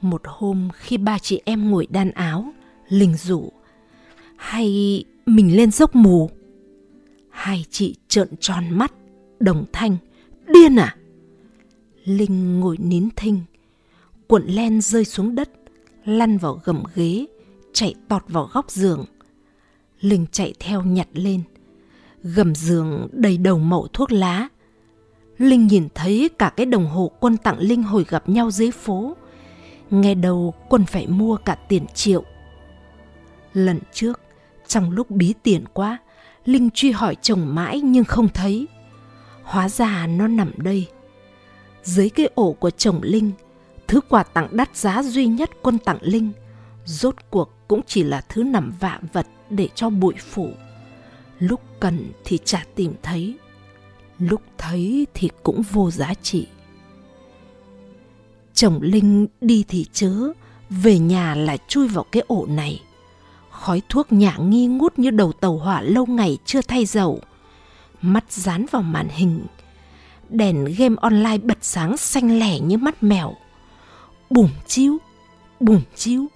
Một 0.00 0.22
hôm 0.24 0.68
khi 0.74 0.96
ba 0.96 1.18
chị 1.18 1.42
em 1.44 1.70
ngồi 1.70 1.86
đan 1.90 2.10
áo, 2.10 2.44
Linh 2.88 3.16
rủ 3.16 3.52
hay 4.36 5.04
mình 5.26 5.56
lên 5.56 5.70
dốc 5.70 5.96
mù? 5.96 6.30
Hai 7.30 7.64
chị 7.70 7.96
trợn 8.08 8.28
tròn 8.40 8.64
mắt, 8.70 8.92
đồng 9.40 9.64
thanh, 9.72 9.96
điên 10.46 10.76
à? 10.76 10.96
Linh 12.04 12.60
ngồi 12.60 12.76
nín 12.78 13.08
thinh, 13.16 13.40
cuộn 14.28 14.46
len 14.46 14.80
rơi 14.80 15.04
xuống 15.04 15.34
đất, 15.34 15.50
lăn 16.08 16.38
vào 16.38 16.60
gầm 16.64 16.82
ghế, 16.94 17.26
chạy 17.72 17.94
tọt 18.08 18.22
vào 18.28 18.48
góc 18.52 18.70
giường. 18.70 19.04
Linh 20.00 20.26
chạy 20.32 20.54
theo 20.60 20.82
nhặt 20.82 21.08
lên, 21.12 21.42
gầm 22.22 22.54
giường 22.54 23.08
đầy 23.12 23.38
đầu 23.38 23.58
mẩu 23.58 23.88
thuốc 23.92 24.12
lá. 24.12 24.48
Linh 25.38 25.66
nhìn 25.66 25.88
thấy 25.94 26.30
cả 26.38 26.52
cái 26.56 26.66
đồng 26.66 26.86
hồ 26.86 27.10
quân 27.20 27.36
tặng 27.36 27.58
Linh 27.58 27.82
hồi 27.82 28.04
gặp 28.08 28.28
nhau 28.28 28.50
dưới 28.50 28.70
phố. 28.70 29.16
Nghe 29.90 30.14
đầu 30.14 30.54
quân 30.68 30.84
phải 30.84 31.06
mua 31.06 31.36
cả 31.36 31.54
tiền 31.54 31.86
triệu. 31.94 32.24
Lần 33.52 33.78
trước, 33.92 34.20
trong 34.66 34.90
lúc 34.90 35.10
bí 35.10 35.34
tiền 35.42 35.64
quá, 35.72 35.98
Linh 36.44 36.70
truy 36.74 36.90
hỏi 36.90 37.16
chồng 37.22 37.54
mãi 37.54 37.80
nhưng 37.80 38.04
không 38.04 38.28
thấy. 38.28 38.68
Hóa 39.42 39.68
ra 39.68 40.06
nó 40.06 40.28
nằm 40.28 40.52
đây. 40.56 40.86
Dưới 41.82 42.10
cái 42.10 42.28
ổ 42.34 42.52
của 42.52 42.70
chồng 42.70 43.00
Linh, 43.02 43.32
thứ 43.88 44.00
quà 44.08 44.22
tặng 44.22 44.48
đắt 44.50 44.76
giá 44.76 45.02
duy 45.02 45.26
nhất 45.26 45.50
quân 45.62 45.78
tặng 45.78 45.98
Linh, 46.00 46.32
rốt 46.84 47.14
cuộc 47.30 47.50
cũng 47.68 47.80
chỉ 47.86 48.02
là 48.02 48.20
thứ 48.28 48.42
nằm 48.42 48.72
vạ 48.80 49.00
vật 49.12 49.26
để 49.50 49.68
cho 49.74 49.90
bụi 49.90 50.14
phủ. 50.30 50.50
Lúc 51.38 51.60
cần 51.80 52.12
thì 52.24 52.38
chả 52.44 52.64
tìm 52.74 52.94
thấy, 53.02 53.38
lúc 54.18 54.42
thấy 54.58 55.06
thì 55.14 55.30
cũng 55.42 55.62
vô 55.62 55.90
giá 55.90 56.14
trị. 56.22 56.46
Chồng 58.54 58.78
Linh 58.82 59.26
đi 59.40 59.64
thì 59.68 59.86
chớ, 59.92 60.32
về 60.70 60.98
nhà 60.98 61.34
là 61.34 61.56
chui 61.68 61.88
vào 61.88 62.04
cái 62.12 62.22
ổ 62.26 62.46
này 62.46 62.80
khói 63.58 63.82
thuốc 63.88 64.12
nhả 64.12 64.36
nghi 64.36 64.66
ngút 64.66 64.98
như 64.98 65.10
đầu 65.10 65.32
tàu 65.32 65.56
hỏa 65.56 65.80
lâu 65.80 66.06
ngày 66.06 66.38
chưa 66.44 66.62
thay 66.62 66.84
dầu. 66.84 67.20
Mắt 68.02 68.32
dán 68.32 68.66
vào 68.70 68.82
màn 68.82 69.08
hình. 69.08 69.46
Đèn 70.28 70.64
game 70.78 70.96
online 71.00 71.38
bật 71.38 71.58
sáng 71.60 71.96
xanh 71.96 72.38
lẻ 72.38 72.60
như 72.60 72.78
mắt 72.78 73.02
mèo. 73.02 73.34
Bùm 74.30 74.48
chiếu, 74.66 74.98
bùm 75.60 75.80
chiếu. 75.94 76.26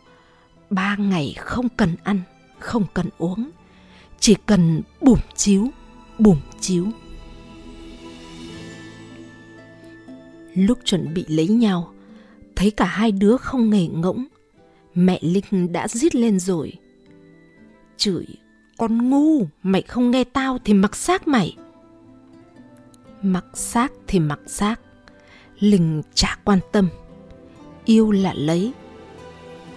Ba 0.71 0.97
ngày 0.97 1.35
không 1.39 1.69
cần 1.69 1.97
ăn, 2.03 2.21
không 2.59 2.85
cần 2.95 3.09
uống. 3.19 3.51
Chỉ 4.21 4.37
cần 4.47 4.83
bùm 5.01 5.19
chiếu, 5.35 5.69
bùm 6.19 6.39
chiếu. 6.61 6.87
Lúc 10.55 10.79
chuẩn 10.85 11.15
bị 11.15 11.25
lấy 11.29 11.49
nhau, 11.49 11.93
thấy 12.57 12.71
cả 12.71 12.85
hai 12.85 13.13
đứa 13.13 13.37
không 13.37 13.71
nghề 13.71 13.87
ngỗng, 13.87 14.25
mẹ 14.95 15.19
Linh 15.23 15.73
đã 15.73 15.89
rít 15.89 16.15
lên 16.15 16.39
rồi 16.39 16.73
chửi 18.03 18.27
Con 18.79 19.11
ngu, 19.11 19.47
mày 19.63 19.83
không 19.83 20.11
nghe 20.11 20.25
tao 20.25 20.59
thì 20.65 20.75
mặc 20.75 20.97
xác 20.97 21.29
mày 21.29 21.57
Mặc 23.23 23.45
xác 23.55 23.93
thì 24.07 24.19
mặc 24.19 24.41
xác 24.47 24.81
Linh 25.59 26.03
chả 26.15 26.39
quan 26.45 26.59
tâm 26.73 26.89
Yêu 27.85 28.11
là 28.11 28.35
lấy 28.35 28.73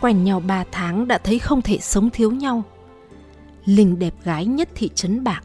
Quen 0.02 0.24
nhau 0.24 0.40
ba 0.40 0.64
tháng 0.72 1.08
đã 1.08 1.18
thấy 1.18 1.40
không 1.40 1.62
thể 1.62 1.78
sống 1.82 2.10
thiếu 2.10 2.32
nhau 2.32 2.64
Linh 3.66 4.00
đẹp 4.00 4.14
gái 4.24 4.46
nhất 4.46 4.70
thị 4.76 4.90
trấn 4.96 5.24
bạc 5.24 5.44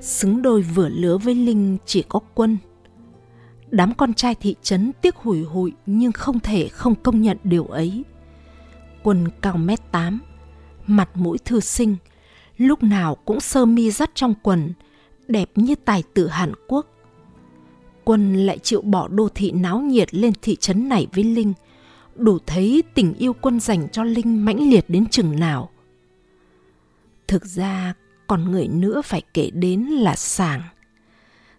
Xứng 0.00 0.42
đôi 0.42 0.62
vừa 0.62 0.88
lứa 0.88 1.18
với 1.18 1.34
Linh 1.34 1.78
chỉ 1.86 2.02
có 2.08 2.20
quân 2.34 2.58
Đám 3.72 3.94
con 3.94 4.14
trai 4.14 4.34
thị 4.34 4.54
trấn 4.62 4.92
tiếc 5.00 5.16
hủi 5.16 5.42
hụi 5.42 5.72
nhưng 5.86 6.12
không 6.12 6.40
thể 6.40 6.68
không 6.68 6.94
công 6.94 7.22
nhận 7.22 7.36
điều 7.44 7.64
ấy. 7.64 8.04
Quân 9.02 9.28
cao 9.40 9.56
mét 9.56 9.92
tám, 9.92 10.20
mặt 10.86 11.10
mũi 11.14 11.38
thư 11.44 11.60
sinh, 11.60 11.96
lúc 12.56 12.82
nào 12.82 13.14
cũng 13.14 13.40
sơ 13.40 13.64
mi 13.66 13.90
dắt 13.90 14.10
trong 14.14 14.34
quần, 14.42 14.72
đẹp 15.28 15.50
như 15.54 15.74
tài 15.74 16.02
tử 16.14 16.28
Hàn 16.28 16.52
Quốc. 16.68 16.86
Quân 18.04 18.46
lại 18.46 18.58
chịu 18.58 18.82
bỏ 18.82 19.08
đô 19.08 19.28
thị 19.28 19.50
náo 19.50 19.80
nhiệt 19.80 20.14
lên 20.14 20.32
thị 20.42 20.56
trấn 20.56 20.88
này 20.88 21.06
với 21.14 21.24
Linh, 21.24 21.52
đủ 22.16 22.38
thấy 22.46 22.82
tình 22.94 23.14
yêu 23.14 23.32
quân 23.32 23.60
dành 23.60 23.88
cho 23.92 24.04
Linh 24.04 24.44
mãnh 24.44 24.70
liệt 24.70 24.84
đến 24.88 25.06
chừng 25.06 25.40
nào. 25.40 25.70
Thực 27.28 27.44
ra, 27.46 27.94
còn 28.26 28.50
người 28.50 28.68
nữa 28.68 29.02
phải 29.04 29.22
kể 29.34 29.50
đến 29.50 29.80
là 29.80 30.16
Sàng. 30.16 30.62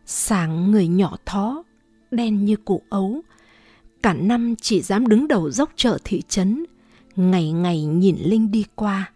Sàng 0.06 0.72
người 0.72 0.88
nhỏ 0.88 1.18
thó, 1.26 1.64
đen 2.12 2.46
như 2.46 2.56
cụ 2.56 2.82
ấu, 2.90 3.22
cả 4.04 4.14
năm 4.14 4.56
chỉ 4.62 4.82
dám 4.82 5.08
đứng 5.08 5.28
đầu 5.28 5.52
dốc 5.52 5.70
chợ 5.76 5.98
thị 6.04 6.22
trấn, 6.30 6.66
ngày 7.16 7.52
ngày 7.52 7.86
nhìn 7.86 8.16
Linh 8.20 8.52
đi 8.52 8.66
qua. 8.76 9.12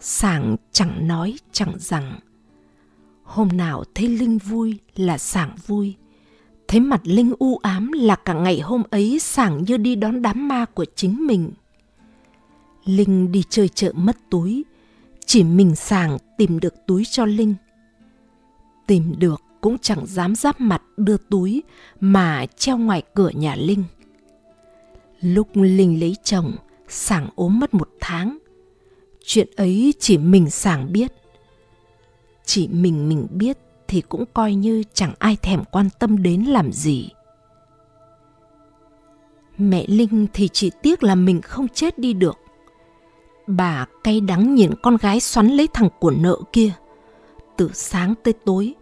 Sảng 0.00 0.56
chẳng 0.72 1.08
nói 1.08 1.34
chẳng 1.52 1.72
rằng. 1.78 2.20
Hôm 3.22 3.48
nào 3.48 3.84
thấy 3.94 4.08
Linh 4.08 4.38
vui 4.38 4.78
là 4.96 5.18
Sảng 5.18 5.56
vui. 5.66 5.94
Thấy 6.72 6.80
mặt 6.80 7.00
Linh 7.04 7.32
u 7.38 7.58
ám 7.62 7.92
là 7.92 8.16
cả 8.16 8.32
ngày 8.32 8.60
hôm 8.60 8.82
ấy 8.90 9.18
Sảng 9.18 9.64
như 9.64 9.76
đi 9.76 9.94
đón 9.94 10.22
đám 10.22 10.48
ma 10.48 10.64
của 10.64 10.84
chính 10.94 11.26
mình. 11.26 11.50
Linh 12.84 13.32
đi 13.32 13.44
chơi 13.48 13.68
chợ 13.68 13.92
mất 13.94 14.16
túi, 14.30 14.64
chỉ 15.26 15.44
mình 15.44 15.74
Sảng 15.74 16.18
tìm 16.38 16.60
được 16.60 16.74
túi 16.86 17.04
cho 17.04 17.24
Linh. 17.24 17.54
Tìm 18.86 19.14
được 19.18 19.40
cũng 19.60 19.78
chẳng 19.78 20.06
dám 20.06 20.34
giáp 20.34 20.60
mặt 20.60 20.82
đưa 20.96 21.16
túi 21.16 21.62
mà 22.00 22.46
treo 22.56 22.78
ngoài 22.78 23.02
cửa 23.14 23.30
nhà 23.30 23.54
Linh. 23.54 23.84
Lúc 25.20 25.48
Linh 25.54 26.00
lấy 26.00 26.16
chồng, 26.24 26.52
Sảng 26.88 27.28
ốm 27.34 27.58
mất 27.58 27.74
một 27.74 27.90
tháng. 28.00 28.38
Chuyện 29.24 29.48
ấy 29.56 29.94
chỉ 29.98 30.18
mình 30.18 30.50
Sảng 30.50 30.92
biết. 30.92 31.12
Chỉ 32.44 32.68
mình 32.68 33.08
mình 33.08 33.26
biết 33.30 33.58
thì 33.92 34.00
cũng 34.00 34.24
coi 34.34 34.54
như 34.54 34.82
chẳng 34.94 35.14
ai 35.18 35.36
thèm 35.36 35.64
quan 35.72 35.88
tâm 35.98 36.22
đến 36.22 36.42
làm 36.42 36.72
gì. 36.72 37.08
Mẹ 39.58 39.84
Linh 39.88 40.26
thì 40.32 40.48
chỉ 40.52 40.70
tiếc 40.82 41.02
là 41.02 41.14
mình 41.14 41.40
không 41.42 41.68
chết 41.68 41.98
đi 41.98 42.12
được. 42.12 42.38
Bà 43.46 43.86
cay 44.04 44.20
đắng 44.20 44.54
nhìn 44.54 44.70
con 44.82 44.96
gái 44.96 45.20
xoắn 45.20 45.48
lấy 45.48 45.68
thằng 45.74 45.88
của 46.00 46.10
nợ 46.10 46.36
kia. 46.52 46.72
Từ 47.56 47.70
sáng 47.72 48.14
tới 48.22 48.34
tối, 48.44 48.74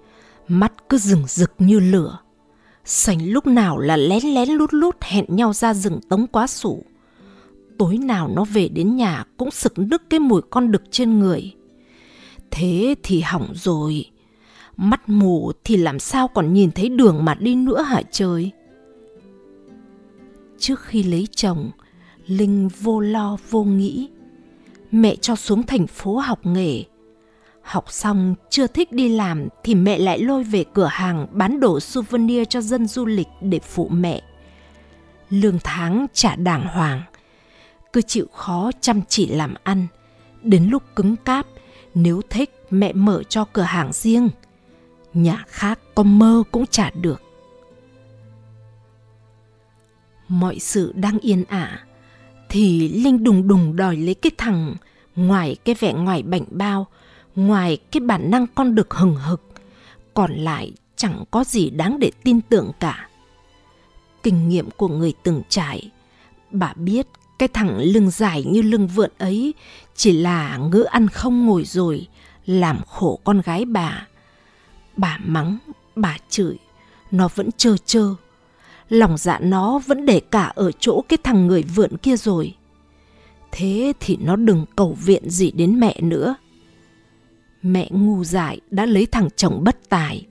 mắt 0.48 0.72
cứ 0.88 0.98
rừng 0.98 1.24
rực 1.26 1.52
như 1.58 1.80
lửa. 1.80 2.18
Sành 2.84 3.30
lúc 3.30 3.46
nào 3.46 3.78
là 3.78 3.96
lén 3.96 4.22
lén 4.24 4.48
lút 4.48 4.74
lút 4.74 4.96
hẹn 5.00 5.24
nhau 5.28 5.52
ra 5.52 5.74
rừng 5.74 6.00
tống 6.08 6.26
quá 6.26 6.46
sủ 6.46 6.84
tối 7.78 7.98
nào 7.98 8.30
nó 8.34 8.44
về 8.44 8.68
đến 8.68 8.96
nhà 8.96 9.24
cũng 9.36 9.50
sực 9.50 9.78
nức 9.78 10.02
cái 10.10 10.20
mùi 10.20 10.42
con 10.50 10.70
đực 10.70 10.82
trên 10.90 11.18
người. 11.18 11.54
Thế 12.50 12.94
thì 13.02 13.20
hỏng 13.20 13.52
rồi. 13.54 14.06
Mắt 14.82 15.08
mù 15.08 15.52
thì 15.64 15.76
làm 15.76 15.98
sao 15.98 16.28
còn 16.28 16.52
nhìn 16.52 16.70
thấy 16.70 16.88
đường 16.88 17.24
mà 17.24 17.34
đi 17.34 17.54
nữa 17.54 17.82
hả 17.82 18.02
trời? 18.10 18.50
Trước 20.58 20.80
khi 20.82 21.02
lấy 21.02 21.28
chồng, 21.36 21.70
Linh 22.26 22.68
vô 22.80 23.00
lo 23.00 23.36
vô 23.50 23.64
nghĩ. 23.64 24.08
Mẹ 24.90 25.16
cho 25.16 25.36
xuống 25.36 25.62
thành 25.62 25.86
phố 25.86 26.16
học 26.18 26.46
nghề. 26.46 26.84
Học 27.62 27.84
xong 27.92 28.34
chưa 28.50 28.66
thích 28.66 28.92
đi 28.92 29.08
làm 29.08 29.48
thì 29.64 29.74
mẹ 29.74 29.98
lại 29.98 30.18
lôi 30.18 30.44
về 30.44 30.64
cửa 30.74 30.88
hàng 30.90 31.26
bán 31.32 31.60
đồ 31.60 31.80
souvenir 31.80 32.42
cho 32.48 32.60
dân 32.60 32.86
du 32.86 33.06
lịch 33.06 33.28
để 33.40 33.58
phụ 33.58 33.88
mẹ. 33.88 34.22
Lương 35.30 35.58
tháng 35.64 36.06
trả 36.12 36.36
đàng 36.36 36.66
hoàng 36.66 37.02
cứ 37.92 38.02
chịu 38.02 38.26
khó 38.32 38.70
chăm 38.80 39.00
chỉ 39.08 39.26
làm 39.26 39.54
ăn. 39.62 39.86
Đến 40.42 40.68
lúc 40.70 40.82
cứng 40.96 41.16
cáp, 41.16 41.46
nếu 41.94 42.20
thích 42.30 42.50
mẹ 42.70 42.92
mở 42.92 43.22
cho 43.22 43.44
cửa 43.44 43.62
hàng 43.62 43.92
riêng 43.92 44.28
nhà 45.14 45.44
khác 45.48 45.78
có 45.94 46.02
mơ 46.02 46.42
cũng 46.50 46.66
chả 46.66 46.90
được. 46.90 47.22
Mọi 50.28 50.58
sự 50.58 50.92
đang 50.96 51.18
yên 51.18 51.44
ả, 51.44 51.84
thì 52.48 52.88
linh 52.88 53.24
đùng 53.24 53.48
đùng 53.48 53.76
đòi 53.76 53.96
lấy 53.96 54.14
cái 54.14 54.30
thằng 54.38 54.76
ngoài 55.16 55.56
cái 55.64 55.74
vẻ 55.74 55.92
ngoài 55.92 56.22
bảnh 56.22 56.44
bao, 56.50 56.86
ngoài 57.36 57.78
cái 57.90 58.00
bản 58.00 58.30
năng 58.30 58.46
con 58.54 58.74
được 58.74 58.94
hừng 58.94 59.16
hực, 59.16 59.42
còn 60.14 60.32
lại 60.32 60.72
chẳng 60.96 61.24
có 61.30 61.44
gì 61.44 61.70
đáng 61.70 61.98
để 61.98 62.10
tin 62.24 62.40
tưởng 62.40 62.70
cả. 62.80 63.08
Kinh 64.22 64.48
nghiệm 64.48 64.70
của 64.70 64.88
người 64.88 65.14
từng 65.22 65.42
trải, 65.48 65.90
bà 66.50 66.72
biết 66.76 67.06
cái 67.38 67.48
thằng 67.48 67.78
lưng 67.78 68.10
dài 68.10 68.44
như 68.44 68.62
lưng 68.62 68.86
vượn 68.86 69.10
ấy 69.18 69.54
chỉ 69.94 70.12
là 70.12 70.56
ngữ 70.56 70.82
ăn 70.82 71.08
không 71.08 71.46
ngồi 71.46 71.64
rồi, 71.64 72.06
làm 72.46 72.80
khổ 72.86 73.20
con 73.24 73.40
gái 73.40 73.64
bà 73.64 74.06
bà 75.00 75.18
mắng, 75.24 75.58
bà 75.96 76.16
chửi. 76.28 76.56
Nó 77.10 77.28
vẫn 77.34 77.52
trơ 77.56 77.76
trơ. 77.84 78.14
lòng 78.88 79.18
dạ 79.18 79.38
nó 79.38 79.78
vẫn 79.78 80.06
để 80.06 80.20
cả 80.30 80.52
ở 80.54 80.72
chỗ 80.72 81.04
cái 81.08 81.18
thằng 81.22 81.46
người 81.46 81.62
vượn 81.62 81.96
kia 81.96 82.16
rồi. 82.16 82.54
Thế 83.52 83.92
thì 84.00 84.16
nó 84.20 84.36
đừng 84.36 84.66
cầu 84.76 84.96
viện 85.04 85.30
gì 85.30 85.50
đến 85.50 85.80
mẹ 85.80 86.00
nữa. 86.00 86.34
Mẹ 87.62 87.88
ngu 87.90 88.24
dại 88.24 88.60
đã 88.70 88.86
lấy 88.86 89.06
thằng 89.06 89.28
chồng 89.36 89.64
bất 89.64 89.88
tài. 89.88 90.26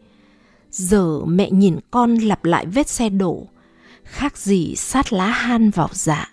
Giờ 0.72 1.26
mẹ 1.26 1.52
nhìn 1.52 1.80
con 1.92 2.16
lặp 2.16 2.46
lại 2.46 2.66
vết 2.66 2.88
xe 2.88 3.10
đổ. 3.10 3.48
Khác 4.04 4.38
gì 4.38 4.76
sát 4.76 5.14
lá 5.14 5.28
han 5.28 5.70
vào 5.70 5.90
dạ. 5.92 6.32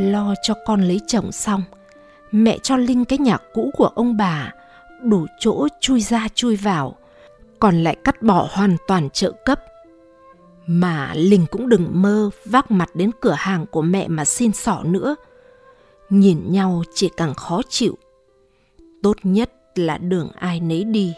Lo 0.00 0.34
cho 0.42 0.54
con 0.66 0.82
lấy 0.82 1.00
chồng 1.06 1.32
xong. 1.32 1.62
Mẹ 2.30 2.58
cho 2.58 2.76
linh 2.76 3.04
cái 3.04 3.18
nhà 3.18 3.38
cũ 3.52 3.70
của 3.76 3.86
ông 3.86 4.16
bà, 4.16 4.52
đủ 5.02 5.26
chỗ 5.38 5.68
chui 5.80 6.00
ra 6.00 6.28
chui 6.34 6.56
vào, 6.56 6.96
còn 7.58 7.82
lại 7.82 7.96
cắt 8.04 8.22
bỏ 8.22 8.48
hoàn 8.50 8.76
toàn 8.86 9.10
trợ 9.10 9.32
cấp. 9.44 9.60
Mà 10.66 11.12
linh 11.14 11.46
cũng 11.50 11.68
đừng 11.68 11.88
mơ 11.92 12.30
vác 12.44 12.70
mặt 12.70 12.90
đến 12.94 13.10
cửa 13.20 13.34
hàng 13.38 13.66
của 13.66 13.82
mẹ 13.82 14.08
mà 14.08 14.24
xin 14.24 14.52
xỏ 14.52 14.82
nữa. 14.84 15.16
Nhìn 16.10 16.52
nhau 16.52 16.82
chỉ 16.94 17.10
càng 17.16 17.34
khó 17.34 17.60
chịu. 17.68 17.98
Tốt 19.02 19.16
nhất 19.22 19.52
là 19.74 19.98
đường 19.98 20.30
ai 20.34 20.60
nấy 20.60 20.84
đi. 20.84 21.14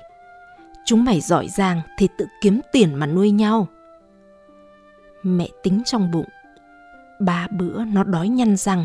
Chúng 0.84 1.04
mày 1.04 1.20
giỏi 1.20 1.48
giang 1.48 1.80
thì 1.98 2.08
tự 2.18 2.26
kiếm 2.40 2.60
tiền 2.72 2.94
mà 2.94 3.06
nuôi 3.06 3.30
nhau. 3.30 3.68
Mẹ 5.22 5.48
tính 5.62 5.82
trong 5.84 6.10
bụng 6.10 6.28
ba 7.24 7.46
bữa 7.58 7.84
nó 7.84 8.04
đói 8.04 8.28
nhăn 8.28 8.56
rằng 8.56 8.84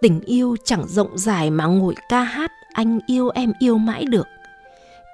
tình 0.00 0.20
yêu 0.20 0.56
chẳng 0.64 0.86
rộng 0.88 1.18
dài 1.18 1.50
mà 1.50 1.64
ngồi 1.66 1.94
ca 2.08 2.22
hát, 2.22 2.52
anh 2.72 2.98
yêu 3.06 3.28
em 3.28 3.52
yêu 3.58 3.78
mãi 3.78 4.04
được. 4.04 4.26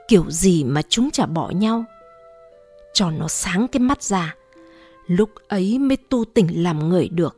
Kiểu 0.09 0.25
gì 0.29 0.65
mà 0.65 0.83
chúng 0.89 1.11
chả 1.11 1.27
bỏ 1.27 1.51
nhau? 1.51 1.85
Cho 2.95 3.11
nó 3.11 3.29
sáng 3.29 3.69
cái 3.69 3.81
mắt 3.81 4.03
ra, 4.03 4.35
lúc 5.07 5.31
ấy 5.49 5.79
mới 5.79 5.97
tu 5.97 6.25
tỉnh 6.25 6.63
làm 6.63 6.89
người 6.89 7.09
được. 7.09 7.37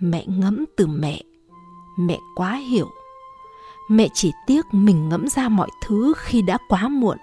Mẹ 0.00 0.24
ngẫm 0.26 0.64
từ 0.76 0.86
mẹ 0.86 1.22
mẹ 1.98 2.18
quá 2.34 2.54
hiểu. 2.54 2.88
Mẹ 3.88 4.08
chỉ 4.14 4.32
tiếc 4.46 4.66
mình 4.72 5.08
ngẫm 5.08 5.28
ra 5.28 5.48
mọi 5.48 5.68
thứ 5.86 6.12
khi 6.16 6.42
đã 6.42 6.58
quá 6.68 6.88
muộn 6.88 7.18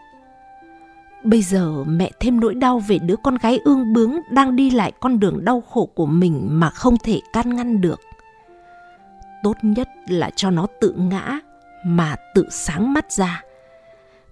bây 1.26 1.42
giờ 1.42 1.84
mẹ 1.84 2.12
thêm 2.20 2.40
nỗi 2.40 2.56
đau 2.56 2.80
về 2.80 3.00
đứa 3.00 3.16
con 3.24 3.38
gái 3.42 3.60
ương 3.64 3.94
bướng 3.94 4.16
đang 4.30 4.56
đi 4.56 4.70
lại 4.70 4.92
con 5.00 5.20
đường 5.20 5.46
đau 5.46 5.62
khổ 5.62 5.86
của 5.86 6.06
mình 6.06 6.48
mà 6.52 6.70
không 6.70 6.98
thể 6.98 7.22
can 7.34 7.56
ngăn 7.56 7.82
được. 7.82 8.00
Tốt 9.44 9.54
nhất 9.62 9.90
là 10.08 10.30
cho 10.36 10.50
nó 10.50 10.68
tự 10.82 10.94
ngã 10.98 11.40
mà 11.86 12.16
tự 12.36 12.48
sáng 12.52 12.94
mắt 12.94 13.12
ra. 13.12 13.44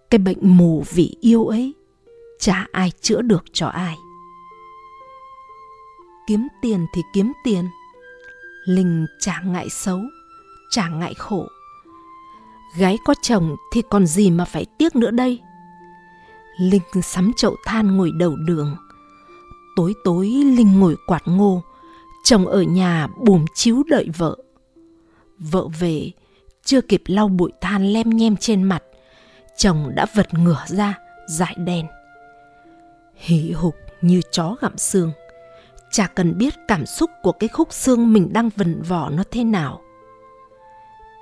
Cái 0.10 0.19
bệnh 0.19 0.38
mù 0.41 0.84
vì 0.93 1.15
yêu 1.21 1.45
ấy, 1.45 1.73
chả 2.39 2.65
ai 2.71 2.91
chữa 3.01 3.21
được 3.21 3.43
cho 3.53 3.67
ai. 3.67 3.95
Kiếm 6.27 6.47
tiền 6.62 6.86
thì 6.93 7.01
kiếm 7.13 7.34
tiền, 7.43 7.65
linh 8.65 9.06
chả 9.19 9.41
ngại 9.45 9.69
xấu, 9.69 9.99
chả 10.71 10.89
ngại 10.89 11.13
khổ. 11.13 11.47
Gái 12.77 12.97
có 13.06 13.13
chồng 13.21 13.56
thì 13.73 13.82
còn 13.89 14.06
gì 14.06 14.32
mà 14.32 14.45
phải 14.45 14.65
tiếc 14.77 14.95
nữa 14.95 15.12
đây? 15.12 15.41
Linh 16.60 17.02
sắm 17.04 17.32
chậu 17.38 17.56
than 17.66 17.98
ngồi 17.98 18.12
đầu 18.12 18.36
đường. 18.36 18.76
Tối 19.76 19.94
tối 20.04 20.28
linh 20.28 20.80
ngồi 20.80 20.96
quạt 21.08 21.24
ngô, 21.26 21.63
chồng 22.24 22.48
ở 22.48 22.62
nhà 22.62 23.08
bùm 23.18 23.46
chiếu 23.56 23.84
đợi 23.89 24.10
vợ. 24.18 24.38
Vợ 25.39 25.68
về, 25.80 26.12
chưa 26.66 26.82
kịp 26.82 27.02
lau 27.06 27.28
bụi 27.28 27.52
than 27.62 27.94
lem 27.94 28.10
nhem 28.10 28.36
trên 28.38 28.63
mặt, 28.63 28.84
chồng 29.58 29.92
đã 29.96 30.06
vật 30.16 30.34
ngửa 30.34 30.63
ra, 30.68 31.00
dại 31.28 31.56
đen 31.58 31.86
hỉ 33.24 33.52
hục 33.52 33.76
như 34.02 34.22
chó 34.32 34.56
gặm 34.62 34.78
xương, 34.78 35.12
chả 35.92 36.08
cần 36.08 36.38
biết 36.38 36.54
cảm 36.68 36.86
xúc 36.86 37.10
của 37.24 37.32
cái 37.32 37.48
khúc 37.48 37.74
xương 37.74 38.13
mình 38.13 38.34
đang 38.34 38.50
vần 38.56 38.82
vỏ 38.82 39.10
nó 39.10 39.24
thế 39.32 39.44
nào. 39.44 39.82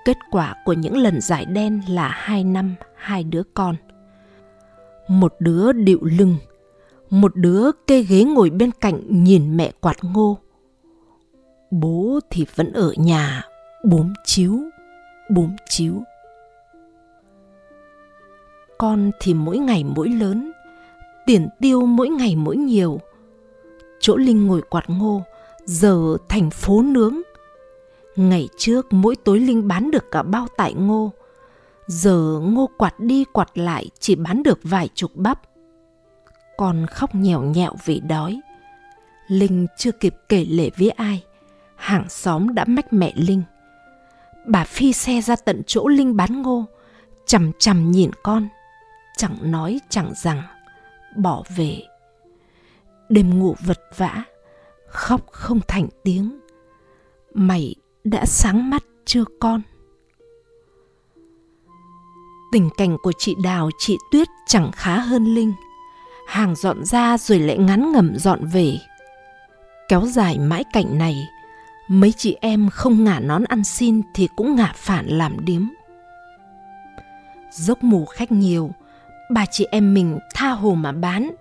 Kết 0.06 0.18
quả 0.32 0.56
của 0.66 0.74
những 0.74 0.98
lần 0.98 1.22
giải 1.22 1.46
đen 1.46 1.82
là 1.88 2.08
hai 2.08 2.44
năm 2.44 2.76
hai 2.96 3.24
đứa 3.24 3.44
con 3.54 3.76
một 5.12 5.36
đứa 5.40 5.72
điệu 5.72 6.00
lưng 6.02 6.36
một 7.10 7.36
đứa 7.36 7.72
kê 7.88 8.04
ghế 8.04 8.24
ngồi 8.24 8.50
bên 8.50 8.72
cạnh 8.72 9.24
nhìn 9.24 9.58
mẹ 9.58 9.72
quạt 9.82 9.98
ngô. 10.02 10.38
Bố 11.72 12.20
thì 12.30 12.46
vẫn 12.56 12.74
ở 12.74 12.94
nhà, 12.98 13.44
bốm 13.86 14.14
chiếu 14.26 14.60
bốm 15.30 15.56
chiếu 15.70 15.94
con 18.78 19.12
thì 19.20 19.34
mỗi 19.34 19.58
ngày 19.58 19.84
mỗi 19.84 20.10
lớn, 20.10 20.52
tiền 21.26 21.48
tiêu 21.60 21.82
mỗi 21.82 22.10
ngày 22.10 22.36
mỗi 22.36 22.58
nhiều. 22.58 23.00
Chỗ 24.00 24.18
linh 24.18 24.48
ngồi 24.48 24.62
quạt 24.62 24.84
ngô, 24.88 25.24
giờ 25.66 26.18
thành 26.30 26.50
phố 26.50 26.82
nướng. 26.82 27.22
Ngày 28.16 28.50
trước 28.58 28.94
mỗi 28.94 29.16
tối 29.16 29.40
linh 29.40 29.68
bán 29.68 29.92
được 29.92 30.12
cả 30.12 30.24
bao 30.24 30.48
tải 30.58 30.74
ngô 30.74 31.12
giờ 31.92 32.40
ngô 32.44 32.70
quạt 32.78 33.00
đi 33.00 33.26
quạt 33.34 33.58
lại 33.58 33.90
chỉ 34.00 34.16
bán 34.16 34.44
được 34.44 34.60
vài 34.64 34.90
chục 34.96 35.12
bắp. 35.16 35.42
Con 36.58 36.86
khóc 36.88 37.16
nhèo 37.16 37.42
nhẹo 37.42 37.76
vì 37.86 38.00
đói. 38.00 38.42
Linh 39.28 39.68
chưa 39.78 39.92
kịp 39.92 40.16
kể 40.30 40.46
lể 40.50 40.70
với 40.78 40.90
ai, 40.90 41.24
hàng 41.76 42.10
xóm 42.10 42.56
đã 42.56 42.66
mách 42.68 42.94
mẹ 42.94 43.14
linh. 43.16 43.44
Bà 44.46 44.64
phi 44.64 44.94
xe 44.94 45.22
ra 45.22 45.36
tận 45.36 45.62
chỗ 45.68 45.88
linh 45.88 46.16
bán 46.16 46.42
ngô, 46.42 46.66
chằm 47.26 47.52
chằm 47.60 47.92
nhìn 47.92 48.12
con, 48.24 48.48
chẳng 49.18 49.52
nói 49.52 49.80
chẳng 49.90 50.14
rằng, 50.16 50.42
bỏ 51.18 51.44
về. 51.56 51.82
Đêm 53.10 53.40
ngủ 53.40 53.56
vật 53.66 53.80
vã, 53.98 54.24
khóc 54.88 55.22
không 55.32 55.60
thành 55.68 55.88
tiếng. 56.04 56.40
Mày 57.34 57.76
đã 58.04 58.26
sáng 58.26 58.70
mắt 58.70 58.84
chưa 59.06 59.24
con? 59.40 59.62
Tình 62.52 62.70
cảnh 62.78 62.98
của 63.04 63.12
chị 63.18 63.36
đào, 63.44 63.70
chị 63.78 63.98
tuyết 64.12 64.28
chẳng 64.48 64.72
khá 64.72 65.00
hơn 65.00 65.26
linh. 65.26 65.54
Hàng 66.28 66.56
dọn 66.56 66.86
ra 66.86 67.18
rồi 67.18 67.40
lại 67.40 67.58
ngắn 67.58 67.92
ngẩm 67.92 68.16
dọn 68.16 68.46
về. 68.46 68.78
Kéo 69.88 70.06
dài 70.06 70.40
mãi 70.40 70.64
cảnh 70.74 70.98
này, 70.98 71.28
mấy 71.88 72.12
chị 72.12 72.38
em 72.42 72.70
không 72.70 73.04
ngả 73.04 73.20
nón 73.20 73.44
ăn 73.44 73.64
xin 73.64 74.02
thì 74.14 74.28
cũng 74.36 74.56
ngả 74.56 74.74
phản 74.76 75.08
làm 75.08 75.46
điếm. 75.46 75.62
Dốc 77.52 77.84
mù 77.84 78.06
khách 78.06 78.32
nhiều 78.32 78.72
bà 79.32 79.46
chị 79.46 79.66
em 79.72 79.94
mình 79.94 80.20
tha 80.34 80.50
hồ 80.50 80.74
mà 80.76 80.92
bán. 80.92 81.32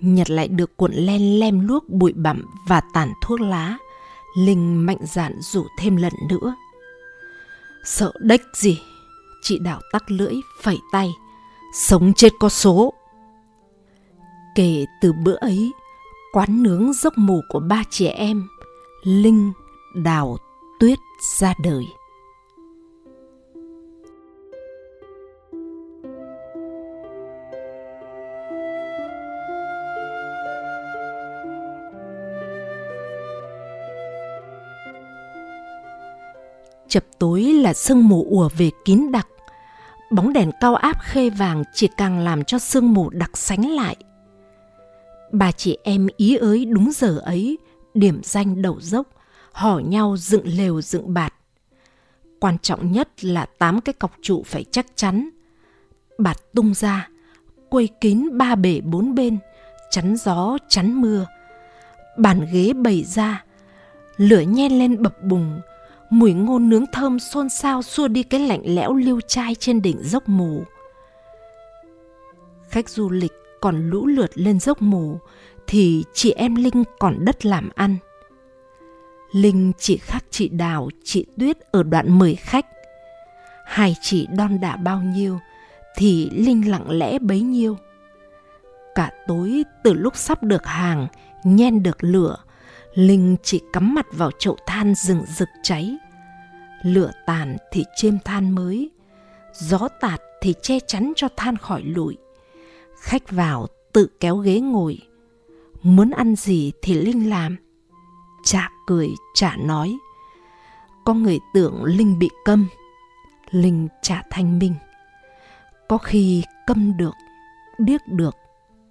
Nhặt 0.00 0.30
lại 0.30 0.48
được 0.48 0.76
cuộn 0.76 0.92
len 0.92 1.38
lem 1.38 1.68
luốc, 1.68 1.88
bụi 1.88 2.12
bặm 2.12 2.44
và 2.68 2.80
tàn 2.94 3.12
thuốc 3.22 3.40
lá, 3.40 3.78
linh 4.38 4.86
mạnh 4.86 4.98
dạn 5.02 5.32
rủ 5.40 5.66
thêm 5.78 5.96
lần 5.96 6.12
nữa. 6.28 6.54
Sợ 7.84 8.12
đếch 8.20 8.42
gì? 8.56 8.78
Chị 9.48 9.58
đào 9.58 9.80
tắc 9.92 10.10
lưỡi 10.10 10.34
phẩy 10.62 10.78
tay, 10.92 11.14
sống 11.74 12.12
chết 12.16 12.32
có 12.40 12.48
số. 12.48 12.92
Kể 14.54 14.84
từ 15.00 15.12
bữa 15.24 15.34
ấy, 15.34 15.72
quán 16.32 16.62
nướng 16.62 16.92
giấc 16.92 17.18
mù 17.18 17.40
của 17.48 17.60
ba 17.60 17.82
chị 17.90 18.06
em, 18.06 18.48
linh, 19.02 19.52
đào, 19.94 20.36
tuyết 20.80 20.98
ra 21.38 21.54
đời. 21.64 21.84
Chập 36.88 37.04
tối 37.18 37.42
là 37.42 37.74
sương 37.74 38.08
mù 38.08 38.26
ùa 38.30 38.48
về 38.58 38.70
kín 38.84 39.12
đặc 39.12 39.26
bóng 40.10 40.32
đèn 40.32 40.50
cao 40.60 40.74
áp 40.74 41.02
khê 41.02 41.30
vàng 41.30 41.62
chỉ 41.74 41.88
càng 41.96 42.18
làm 42.18 42.44
cho 42.44 42.58
sương 42.58 42.92
mù 42.92 43.10
đặc 43.10 43.36
sánh 43.36 43.70
lại 43.70 43.96
Bà 45.32 45.52
chị 45.52 45.78
em 45.82 46.08
ý 46.16 46.36
ới 46.36 46.64
đúng 46.64 46.90
giờ 46.94 47.18
ấy, 47.24 47.58
điểm 47.94 48.20
danh 48.24 48.62
đầu 48.62 48.80
dốc, 48.80 49.06
hỏ 49.52 49.78
nhau 49.78 50.16
dựng 50.16 50.46
lều 50.46 50.80
dựng 50.80 51.14
bạt. 51.14 51.34
Quan 52.40 52.58
trọng 52.58 52.92
nhất 52.92 53.24
là 53.24 53.46
tám 53.58 53.80
cái 53.80 53.92
cọc 53.92 54.12
trụ 54.22 54.42
phải 54.46 54.64
chắc 54.70 54.86
chắn. 54.94 55.28
Bạt 56.18 56.36
tung 56.54 56.74
ra, 56.74 57.08
quây 57.70 57.88
kín 58.00 58.28
ba 58.32 58.54
bể 58.54 58.80
bốn 58.80 59.14
bên, 59.14 59.38
chắn 59.90 60.16
gió 60.16 60.58
chắn 60.68 61.00
mưa. 61.00 61.26
Bàn 62.18 62.46
ghế 62.52 62.72
bày 62.72 63.04
ra, 63.04 63.44
lửa 64.16 64.40
nhen 64.40 64.78
lên 64.78 65.02
bập 65.02 65.22
bùng, 65.22 65.60
mùi 66.10 66.32
ngô 66.32 66.58
nướng 66.58 66.84
thơm 66.92 67.18
xôn 67.18 67.48
xao 67.48 67.82
xua 67.82 68.08
đi 68.08 68.22
cái 68.22 68.40
lạnh 68.40 68.62
lẽo 68.64 68.94
liêu 68.94 69.20
trai 69.20 69.54
trên 69.54 69.82
đỉnh 69.82 70.02
dốc 70.02 70.28
mù. 70.28 70.62
Khách 72.68 72.88
du 72.88 73.10
lịch 73.10 73.32
còn 73.60 73.90
lũ 73.90 74.06
lượt 74.06 74.30
lên 74.34 74.60
dốc 74.60 74.82
mù 74.82 75.18
thì 75.66 76.04
chị 76.14 76.32
em 76.32 76.54
Linh 76.54 76.84
còn 76.98 77.24
đất 77.24 77.46
làm 77.46 77.70
ăn. 77.74 77.96
Linh 79.32 79.72
chỉ 79.78 79.96
khác 79.96 80.24
chị 80.30 80.48
Đào, 80.48 80.88
chị 81.04 81.26
Tuyết 81.38 81.58
ở 81.60 81.82
đoạn 81.82 82.18
mời 82.18 82.34
khách. 82.36 82.66
Hai 83.64 83.96
chị 84.00 84.26
đon 84.36 84.60
đả 84.60 84.76
bao 84.76 85.00
nhiêu 85.00 85.38
thì 85.96 86.30
Linh 86.30 86.70
lặng 86.70 86.90
lẽ 86.90 87.18
bấy 87.18 87.40
nhiêu. 87.40 87.76
Cả 88.94 89.10
tối 89.26 89.64
từ 89.84 89.94
lúc 89.94 90.16
sắp 90.16 90.42
được 90.42 90.66
hàng, 90.66 91.06
nhen 91.44 91.82
được 91.82 92.04
lửa, 92.04 92.36
Linh 92.98 93.36
chỉ 93.42 93.60
cắm 93.72 93.94
mặt 93.94 94.06
vào 94.12 94.30
chậu 94.38 94.56
than 94.66 94.94
rừng 94.94 95.24
rực 95.26 95.48
cháy. 95.62 95.96
Lửa 96.82 97.10
tàn 97.26 97.56
thì 97.72 97.84
chêm 97.96 98.18
than 98.24 98.50
mới, 98.50 98.90
gió 99.52 99.88
tạt 100.00 100.20
thì 100.40 100.54
che 100.62 100.78
chắn 100.86 101.12
cho 101.16 101.28
than 101.36 101.56
khỏi 101.56 101.82
lụi. 101.82 102.16
Khách 103.00 103.30
vào 103.30 103.66
tự 103.92 104.08
kéo 104.20 104.36
ghế 104.36 104.60
ngồi. 104.60 104.98
Muốn 105.82 106.10
ăn 106.10 106.36
gì 106.36 106.72
thì 106.82 106.94
Linh 106.94 107.30
làm. 107.30 107.56
Chả 108.44 108.70
cười, 108.86 109.08
chả 109.34 109.56
nói. 109.56 109.98
Có 111.04 111.14
người 111.14 111.38
tưởng 111.54 111.84
Linh 111.84 112.18
bị 112.18 112.30
câm. 112.44 112.68
Linh 113.50 113.88
chả 114.02 114.22
thanh 114.30 114.58
minh. 114.58 114.74
Có 115.88 115.98
khi 115.98 116.42
câm 116.66 116.96
được, 116.96 117.14
điếc 117.78 118.00
được, 118.08 118.36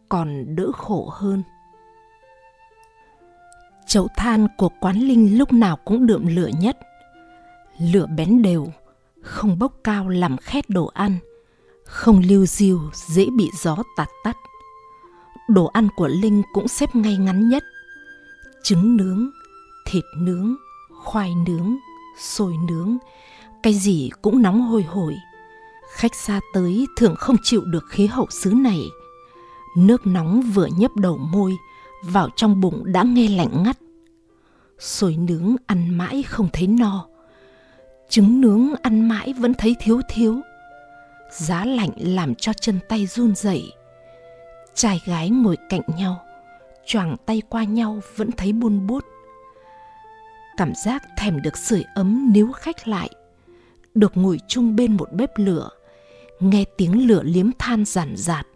còn 0.10 0.56
đỡ 0.56 0.72
khổ 0.72 1.10
hơn. 1.14 1.44
Chậu 3.88 4.08
than 4.18 4.48
của 4.58 4.70
quán 4.80 4.96
Linh 5.00 5.38
lúc 5.38 5.54
nào 5.54 5.78
cũng 5.86 6.08
đượm 6.08 6.36
lửa 6.36 6.50
nhất. 6.60 6.78
Lửa 7.80 8.06
bén 8.18 8.42
đều, 8.42 8.68
không 9.22 9.60
bốc 9.60 9.74
cao 9.84 10.10
làm 10.10 10.38
khét 10.38 10.70
đồ 10.70 10.92
ăn, 10.94 11.18
không 11.86 12.22
lưu 12.30 12.46
diêu 12.46 12.80
dễ 12.94 13.28
bị 13.38 13.50
gió 13.62 13.78
tạt 13.98 14.08
tắt. 14.24 14.38
Đồ 15.50 15.66
ăn 15.66 15.88
của 15.96 16.08
Linh 16.08 16.42
cũng 16.54 16.68
xếp 16.68 16.96
ngay 16.96 17.18
ngắn 17.18 17.50
nhất. 17.50 17.64
Trứng 18.64 18.98
nướng, 18.98 19.30
thịt 19.86 20.04
nướng, 20.18 20.56
khoai 21.04 21.36
nướng, 21.48 21.78
sôi 22.20 22.54
nướng, 22.70 22.98
cái 23.64 23.74
gì 23.74 24.10
cũng 24.22 24.42
nóng 24.42 24.62
hôi 24.62 24.84
hổi. 24.84 25.16
Khách 25.96 26.16
xa 26.16 26.40
tới 26.54 26.86
thường 26.98 27.16
không 27.16 27.36
chịu 27.44 27.62
được 27.66 27.84
khí 27.90 28.08
hậu 28.08 28.28
xứ 28.30 28.52
này. 28.52 28.82
Nước 29.78 30.08
nóng 30.08 30.42
vừa 30.42 30.68
nhấp 30.78 30.96
đầu 30.96 31.18
môi, 31.18 31.58
vào 32.04 32.30
trong 32.36 32.62
bụng 32.62 32.84
đã 32.92 33.04
nghe 33.04 33.28
lạnh 33.30 33.64
ngắt. 33.64 33.78
Xôi 34.80 35.18
nướng 35.18 35.56
ăn 35.66 35.98
mãi 35.98 36.24
không 36.24 36.48
thấy 36.54 36.68
no. 36.68 37.08
Trứng 38.10 38.42
nướng 38.42 38.76
ăn 38.82 39.08
mãi 39.08 39.34
vẫn 39.34 39.54
thấy 39.54 39.76
thiếu 39.80 40.02
thiếu. 40.10 40.42
Giá 41.32 41.66
lạnh 41.66 41.90
làm 41.98 42.36
cho 42.36 42.54
chân 42.54 42.80
tay 42.90 43.08
run 43.08 43.36
rẩy. 43.36 43.72
Trai 44.74 45.02
gái 45.06 45.30
ngồi 45.30 45.58
cạnh 45.70 45.82
nhau, 45.98 46.26
choàng 46.86 47.16
tay 47.26 47.42
qua 47.50 47.64
nhau 47.64 48.02
vẫn 48.16 48.32
thấy 48.32 48.54
buôn 48.54 48.88
bút. 48.88 49.06
Cảm 50.58 50.74
giác 50.86 51.04
thèm 51.18 51.42
được 51.42 51.58
sưởi 51.58 51.84
ấm 51.96 52.34
níu 52.34 52.52
khách 52.52 52.88
lại, 52.88 53.10
được 53.94 54.18
ngồi 54.18 54.40
chung 54.48 54.76
bên 54.76 54.98
một 54.98 55.12
bếp 55.12 55.38
lửa, 55.38 55.70
nghe 56.40 56.64
tiếng 56.78 57.08
lửa 57.08 57.24
liếm 57.24 57.50
than 57.60 57.86
giản 57.86 58.14
giạt, 58.16 58.48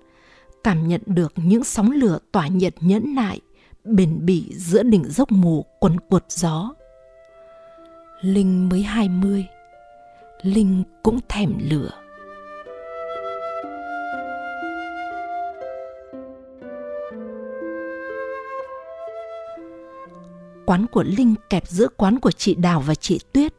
cảm 0.64 0.88
nhận 0.88 1.02
được 1.06 1.34
những 1.36 1.64
sóng 1.64 1.92
lửa 1.92 2.20
tỏa 2.32 2.48
nhiệt 2.48 2.74
nhẫn 2.82 3.16
nại, 3.16 3.40
bền 3.84 4.26
bỉ 4.26 4.54
giữa 4.56 4.84
đỉnh 4.84 5.04
dốc 5.04 5.32
mù 5.32 5.66
quần 5.80 6.00
cuột 6.00 6.24
gió. 6.30 6.74
Linh 8.22 8.70
mới 8.70 8.82
hai 8.82 9.10
mươi, 9.10 9.46
Linh 10.42 10.84
cũng 11.04 11.20
thèm 11.30 11.54
lửa. 11.70 11.90
Quán 20.66 20.86
của 20.92 21.04
Linh 21.04 21.36
kẹp 21.50 21.68
giữa 21.68 21.88
quán 21.88 22.20
của 22.20 22.32
chị 22.32 22.56
Đào 22.56 22.80
và 22.80 22.96
chị 22.96 23.20
Tuyết. 23.34 23.54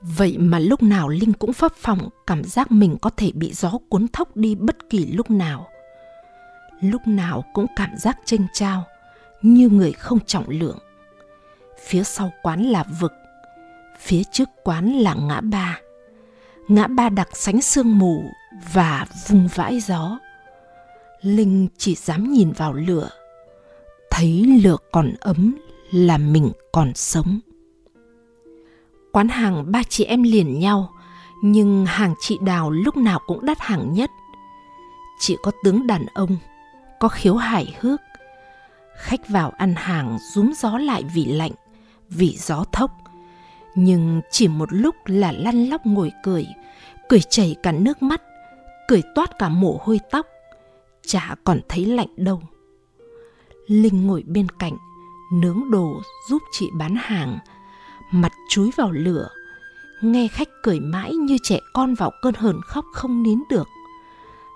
Vậy 0.00 0.38
mà 0.38 0.58
lúc 0.58 0.82
nào 0.82 1.08
Linh 1.08 1.32
cũng 1.32 1.52
phấp 1.52 1.72
phòng 1.74 2.08
cảm 2.26 2.44
giác 2.44 2.72
mình 2.72 2.96
có 3.00 3.10
thể 3.10 3.30
bị 3.34 3.52
gió 3.52 3.72
cuốn 3.88 4.06
thốc 4.08 4.36
đi 4.36 4.54
bất 4.54 4.76
kỳ 4.90 5.06
lúc 5.06 5.30
nào. 5.30 5.66
Lúc 6.80 7.02
nào 7.06 7.44
cũng 7.52 7.66
cảm 7.76 7.96
giác 7.96 8.18
tranh 8.24 8.46
trao, 8.52 8.84
như 9.42 9.68
người 9.68 9.92
không 9.92 10.20
trọng 10.20 10.48
lượng. 10.48 10.78
Phía 11.86 12.02
sau 12.02 12.32
quán 12.42 12.62
là 12.62 12.84
vực, 13.00 13.12
phía 13.98 14.22
trước 14.32 14.48
quán 14.64 14.92
là 14.92 15.14
ngã 15.14 15.40
ba. 15.40 15.80
Ngã 16.68 16.86
ba 16.86 17.08
đặc 17.08 17.28
sánh 17.32 17.60
sương 17.60 17.98
mù 17.98 18.24
và 18.72 19.06
vung 19.28 19.48
vãi 19.54 19.80
gió. 19.80 20.18
Linh 21.20 21.68
chỉ 21.78 21.94
dám 21.94 22.32
nhìn 22.32 22.52
vào 22.52 22.72
lửa, 22.72 23.10
thấy 24.10 24.60
lửa 24.64 24.76
còn 24.92 25.14
ấm 25.20 25.54
là 25.92 26.18
mình 26.18 26.52
còn 26.72 26.94
sống. 26.94 27.40
Quán 29.12 29.28
hàng 29.28 29.72
ba 29.72 29.82
chị 29.88 30.04
em 30.04 30.22
liền 30.22 30.58
nhau, 30.58 30.92
nhưng 31.42 31.86
hàng 31.86 32.14
chị 32.20 32.38
Đào 32.42 32.70
lúc 32.70 32.96
nào 32.96 33.20
cũng 33.26 33.44
đắt 33.46 33.58
hàng 33.60 33.92
nhất. 33.92 34.10
Chỉ 35.20 35.36
có 35.42 35.50
tướng 35.64 35.86
đàn 35.86 36.06
ông, 36.14 36.36
có 37.04 37.08
khiếu 37.08 37.36
hài 37.36 37.76
hước. 37.80 38.00
Khách 38.96 39.28
vào 39.28 39.52
ăn 39.58 39.74
hàng 39.76 40.18
rúm 40.32 40.52
gió 40.56 40.78
lại 40.78 41.04
vì 41.14 41.24
lạnh, 41.24 41.52
vì 42.08 42.36
gió 42.38 42.64
thốc. 42.72 42.90
Nhưng 43.74 44.20
chỉ 44.30 44.48
một 44.48 44.72
lúc 44.72 44.94
là 45.06 45.32
lăn 45.32 45.64
lóc 45.64 45.86
ngồi 45.86 46.12
cười, 46.22 46.46
cười 47.08 47.20
chảy 47.20 47.56
cả 47.62 47.72
nước 47.72 48.02
mắt, 48.02 48.22
cười 48.88 49.02
toát 49.14 49.38
cả 49.38 49.48
mồ 49.48 49.80
hôi 49.82 50.00
tóc. 50.10 50.26
Chả 51.06 51.34
còn 51.44 51.60
thấy 51.68 51.84
lạnh 51.84 52.08
đâu. 52.16 52.42
Linh 53.66 54.06
ngồi 54.06 54.22
bên 54.26 54.46
cạnh, 54.58 54.76
nướng 55.32 55.70
đồ 55.70 56.00
giúp 56.30 56.42
chị 56.52 56.66
bán 56.78 56.96
hàng, 56.98 57.38
mặt 58.10 58.32
chúi 58.50 58.70
vào 58.76 58.90
lửa, 58.90 59.28
nghe 60.02 60.28
khách 60.28 60.48
cười 60.62 60.80
mãi 60.80 61.14
như 61.14 61.36
trẻ 61.42 61.58
con 61.74 61.94
vào 61.94 62.10
cơn 62.22 62.34
hờn 62.34 62.60
khóc 62.66 62.84
không 62.92 63.22
nín 63.22 63.38
được. 63.50 63.68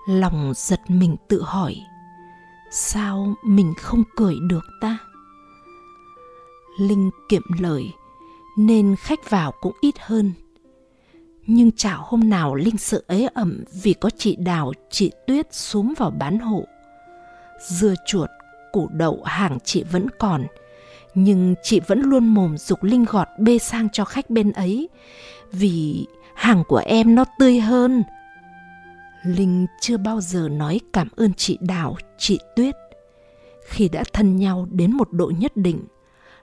Lòng 0.07 0.53
giật 0.55 0.81
mình 0.87 1.15
tự 1.27 1.43
hỏi, 1.45 1.75
sao 2.71 3.33
mình 3.43 3.73
không 3.77 4.03
cười 4.15 4.35
được 4.49 4.65
ta? 4.81 4.97
Linh 6.79 7.09
kiệm 7.29 7.41
lời, 7.59 7.93
nên 8.57 8.95
khách 8.99 9.29
vào 9.29 9.51
cũng 9.61 9.73
ít 9.81 9.95
hơn. 9.99 10.33
Nhưng 11.47 11.71
chả 11.71 11.93
hôm 11.93 12.29
nào 12.29 12.55
Linh 12.55 12.77
sợ 12.77 13.01
ế 13.07 13.27
ẩm 13.33 13.63
vì 13.83 13.93
có 13.93 14.09
chị 14.17 14.35
Đào, 14.35 14.73
chị 14.89 15.11
Tuyết 15.27 15.53
xuống 15.53 15.93
vào 15.97 16.11
bán 16.11 16.39
hộ. 16.39 16.65
Dưa 17.67 17.93
chuột, 18.05 18.29
củ 18.71 18.89
đậu 18.91 19.21
hàng 19.25 19.57
chị 19.63 19.83
vẫn 19.91 20.07
còn, 20.19 20.45
nhưng 21.15 21.55
chị 21.63 21.79
vẫn 21.87 22.01
luôn 22.01 22.27
mồm 22.27 22.57
dục 22.57 22.83
Linh 22.83 23.05
gọt 23.05 23.27
bê 23.39 23.57
sang 23.57 23.87
cho 23.93 24.05
khách 24.05 24.29
bên 24.29 24.51
ấy, 24.51 24.89
vì 25.51 26.05
hàng 26.35 26.63
của 26.67 26.81
em 26.85 27.15
nó 27.15 27.25
tươi 27.39 27.59
hơn. 27.59 28.03
Linh 29.23 29.67
chưa 29.81 29.97
bao 29.97 30.21
giờ 30.21 30.49
nói 30.49 30.79
cảm 30.93 31.07
ơn 31.15 31.33
chị 31.33 31.57
Đào, 31.61 31.97
chị 32.17 32.39
Tuyết. 32.55 32.75
Khi 33.65 33.89
đã 33.89 34.03
thân 34.13 34.35
nhau 34.35 34.67
đến 34.71 34.91
một 34.91 35.11
độ 35.11 35.31
nhất 35.37 35.51
định, 35.55 35.83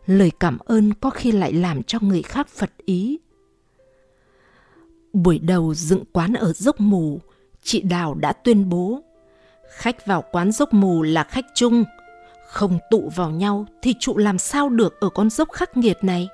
lời 0.06 0.30
cảm 0.40 0.58
ơn 0.58 0.94
có 0.94 1.10
khi 1.10 1.32
lại 1.32 1.52
làm 1.52 1.82
cho 1.82 1.98
người 2.02 2.22
khác 2.22 2.48
phật 2.48 2.70
ý. 2.84 3.18
Buổi 5.12 5.38
đầu 5.38 5.74
dựng 5.74 6.04
quán 6.12 6.34
ở 6.34 6.52
dốc 6.52 6.80
mù, 6.80 7.20
chị 7.62 7.80
Đào 7.80 8.14
đã 8.14 8.32
tuyên 8.32 8.68
bố 8.68 9.02
khách 9.70 10.06
vào 10.06 10.24
quán 10.32 10.52
dốc 10.52 10.74
mù 10.74 11.02
là 11.02 11.24
khách 11.24 11.44
chung, 11.54 11.84
không 12.48 12.78
tụ 12.90 13.10
vào 13.14 13.30
nhau 13.30 13.66
thì 13.82 13.94
trụ 14.00 14.16
làm 14.16 14.38
sao 14.38 14.68
được 14.68 15.00
ở 15.00 15.08
con 15.08 15.30
dốc 15.30 15.50
khắc 15.52 15.76
nghiệt 15.76 15.98
này 16.02 16.28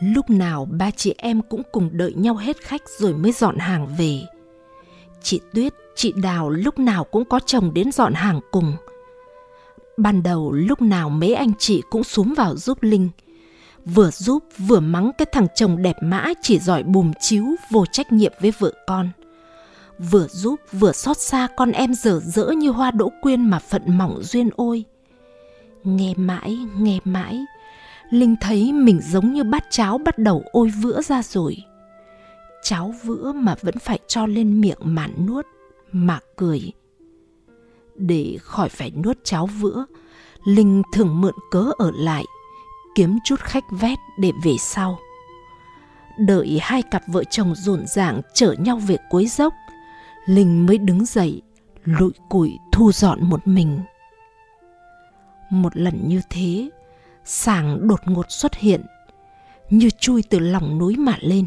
lúc 0.00 0.30
nào 0.30 0.68
ba 0.70 0.90
chị 0.90 1.14
em 1.18 1.42
cũng 1.42 1.62
cùng 1.72 1.90
đợi 1.92 2.12
nhau 2.12 2.34
hết 2.36 2.56
khách 2.60 2.82
rồi 2.98 3.14
mới 3.14 3.32
dọn 3.32 3.58
hàng 3.58 3.86
về 3.98 4.20
chị 5.22 5.40
tuyết 5.54 5.74
chị 5.96 6.12
đào 6.16 6.50
lúc 6.50 6.78
nào 6.78 7.04
cũng 7.04 7.24
có 7.24 7.40
chồng 7.46 7.74
đến 7.74 7.92
dọn 7.92 8.14
hàng 8.14 8.40
cùng 8.50 8.76
ban 9.96 10.22
đầu 10.22 10.52
lúc 10.52 10.82
nào 10.82 11.10
mấy 11.10 11.34
anh 11.34 11.52
chị 11.58 11.82
cũng 11.90 12.04
xuống 12.04 12.34
vào 12.34 12.56
giúp 12.56 12.82
linh 12.82 13.08
vừa 13.84 14.10
giúp 14.10 14.44
vừa 14.58 14.80
mắng 14.80 15.10
cái 15.18 15.26
thằng 15.32 15.46
chồng 15.54 15.82
đẹp 15.82 15.96
mã 16.02 16.32
chỉ 16.42 16.58
giỏi 16.58 16.82
bùm 16.82 17.12
chiếu 17.20 17.44
vô 17.70 17.84
trách 17.86 18.12
nhiệm 18.12 18.32
với 18.40 18.52
vợ 18.58 18.72
con 18.86 19.10
vừa 19.98 20.26
giúp 20.28 20.60
vừa 20.72 20.92
xót 20.92 21.18
xa 21.18 21.48
con 21.56 21.72
em 21.72 21.94
dở 21.94 22.20
dỡ 22.24 22.46
như 22.50 22.70
hoa 22.70 22.90
đỗ 22.90 23.12
quyên 23.22 23.50
mà 23.50 23.58
phận 23.58 23.82
mỏng 23.98 24.22
duyên 24.22 24.50
ôi. 24.56 24.84
Nghe 25.84 26.14
mãi, 26.16 26.58
nghe 26.78 26.98
mãi, 27.04 27.44
Linh 28.10 28.36
thấy 28.40 28.72
mình 28.72 29.00
giống 29.02 29.32
như 29.32 29.44
bát 29.44 29.64
cháo 29.70 29.98
bắt 29.98 30.18
đầu 30.18 30.44
ôi 30.52 30.72
vữa 30.82 31.02
ra 31.02 31.22
rồi. 31.22 31.56
Cháo 32.68 32.94
vữa 33.04 33.32
mà 33.32 33.54
vẫn 33.62 33.78
phải 33.78 33.98
cho 34.06 34.26
lên 34.26 34.60
miệng 34.60 34.78
mà 34.80 35.06
nuốt, 35.26 35.46
mà 35.92 36.18
cười. 36.36 36.72
Để 37.94 38.36
khỏi 38.40 38.68
phải 38.68 38.90
nuốt 38.90 39.18
cháo 39.24 39.46
vữa, 39.46 39.86
Linh 40.44 40.82
thường 40.92 41.20
mượn 41.20 41.34
cớ 41.50 41.64
ở 41.78 41.90
lại, 41.94 42.24
kiếm 42.94 43.18
chút 43.24 43.40
khách 43.40 43.64
vét 43.70 43.98
để 44.18 44.32
về 44.44 44.56
sau. 44.60 44.98
Đợi 46.18 46.58
hai 46.62 46.82
cặp 46.82 47.02
vợ 47.06 47.24
chồng 47.24 47.54
rộn 47.54 47.86
ràng 47.86 48.20
chở 48.34 48.54
nhau 48.58 48.76
về 48.76 48.96
cuối 49.10 49.26
dốc, 49.26 49.54
Linh 50.26 50.66
mới 50.66 50.78
đứng 50.78 51.04
dậy, 51.04 51.42
lụi 51.84 52.12
củi 52.28 52.58
thu 52.72 52.92
dọn 52.92 53.24
một 53.24 53.46
mình. 53.46 53.80
Một 55.50 55.76
lần 55.76 56.08
như 56.08 56.20
thế, 56.30 56.70
sàng 57.24 57.88
đột 57.88 58.00
ngột 58.04 58.26
xuất 58.28 58.54
hiện, 58.54 58.82
như 59.70 59.90
chui 59.90 60.22
từ 60.30 60.38
lòng 60.38 60.78
núi 60.78 60.96
mà 60.96 61.16
lên. 61.20 61.46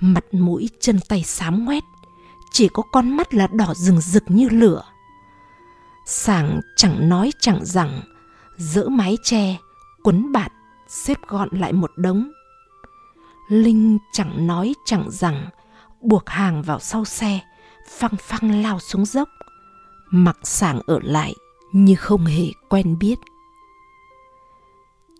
Mặt 0.00 0.24
mũi 0.32 0.68
chân 0.80 1.00
tay 1.08 1.22
xám 1.22 1.64
ngoét, 1.64 1.82
chỉ 2.50 2.68
có 2.68 2.82
con 2.92 3.16
mắt 3.16 3.34
là 3.34 3.46
đỏ 3.46 3.74
rừng 3.74 4.00
rực 4.00 4.22
như 4.26 4.48
lửa. 4.48 4.82
Sàng 6.06 6.60
chẳng 6.76 7.08
nói 7.08 7.30
chẳng 7.40 7.64
rằng, 7.64 8.00
dỡ 8.56 8.88
mái 8.88 9.16
che, 9.22 9.56
quấn 10.02 10.32
bạt, 10.32 10.52
xếp 10.88 11.18
gọn 11.28 11.48
lại 11.52 11.72
một 11.72 11.90
đống. 11.96 12.30
Linh 13.48 13.98
chẳng 14.12 14.46
nói 14.46 14.74
chẳng 14.84 15.10
rằng, 15.10 15.48
buộc 16.00 16.28
hàng 16.28 16.62
vào 16.62 16.80
sau 16.80 17.04
xe, 17.04 17.40
phăng 17.88 18.16
phăng 18.20 18.62
lao 18.62 18.80
xuống 18.80 19.04
dốc. 19.04 19.28
Mặc 20.10 20.38
sàng 20.42 20.80
ở 20.86 21.00
lại 21.02 21.34
như 21.72 21.94
không 21.94 22.24
hề 22.24 22.46
quen 22.68 22.98
biết. 22.98 23.18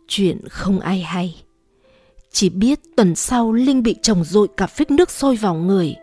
Chuyện 0.08 0.48
không 0.50 0.80
ai 0.80 1.00
hay. 1.02 1.45
Chỉ 2.38 2.48
biết 2.48 2.80
tuần 2.96 3.14
sau 3.14 3.52
Linh 3.52 3.82
bị 3.82 3.96
chồng 4.02 4.24
dội 4.24 4.48
cả 4.56 4.66
phích 4.66 4.90
nước 4.90 5.10
sôi 5.10 5.36
vào 5.36 5.54
người. 5.54 5.96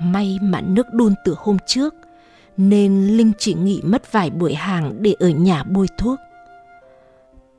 May 0.00 0.38
mà 0.42 0.60
nước 0.60 0.86
đun 0.92 1.14
từ 1.24 1.34
hôm 1.38 1.56
trước, 1.66 1.94
nên 2.56 3.06
Linh 3.06 3.32
chỉ 3.38 3.54
nghỉ 3.54 3.80
mất 3.84 4.12
vài 4.12 4.30
buổi 4.30 4.54
hàng 4.54 5.02
để 5.02 5.14
ở 5.18 5.28
nhà 5.28 5.62
bôi 5.64 5.86
thuốc. 5.98 6.18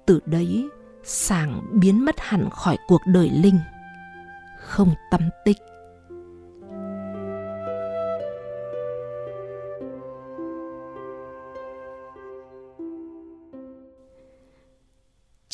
Từ 0.05 0.19
đấy, 0.25 0.69
Sàng 1.03 1.61
biến 1.81 2.05
mất 2.05 2.15
hẳn 2.17 2.49
khỏi 2.49 2.77
cuộc 2.87 3.01
đời 3.05 3.29
Linh. 3.29 3.59
Không 4.59 4.93
tâm 5.11 5.21
tích. 5.45 5.57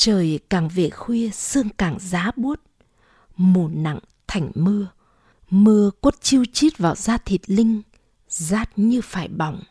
Trời 0.00 0.40
càng 0.50 0.68
về 0.68 0.90
khuya 0.90 1.30
sương 1.30 1.68
càng 1.78 1.96
giá 2.00 2.30
buốt. 2.36 2.60
Mù 3.36 3.68
nặng 3.68 3.98
thành 4.26 4.50
mưa. 4.54 4.86
Mưa 5.50 5.90
quất 6.00 6.20
chiêu 6.20 6.44
chít 6.52 6.78
vào 6.78 6.94
da 6.94 7.18
thịt 7.18 7.40
Linh 7.46 7.82
Rát 8.28 8.78
như 8.78 9.00
phải 9.00 9.28
bỏng. 9.28 9.62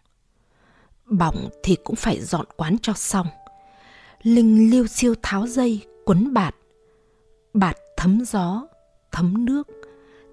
Bỏng 1.05 1.49
thì 1.63 1.77
cũng 1.83 1.95
phải 1.95 2.21
dọn 2.21 2.45
quán 2.57 2.77
cho 2.81 2.93
xong. 2.93 3.27
Linh 4.23 4.71
liêu 4.71 4.87
siêu 4.87 5.13
tháo 5.21 5.47
dây 5.47 5.85
quấn 6.05 6.33
bạt. 6.33 6.55
Bạt 7.53 7.75
thấm 7.97 8.25
gió, 8.25 8.67
thấm 9.11 9.45
nước 9.45 9.67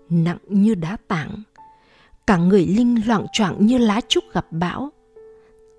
Nặng 0.08 0.38
như 0.48 0.74
đá 0.74 0.96
tảng. 1.08 1.42
Cả 2.26 2.36
người 2.36 2.66
Linh 2.66 3.08
loạn 3.08 3.26
choạng 3.32 3.66
như 3.66 3.78
lá 3.78 4.00
trúc 4.08 4.24
gặp 4.32 4.46
bão. 4.50 4.92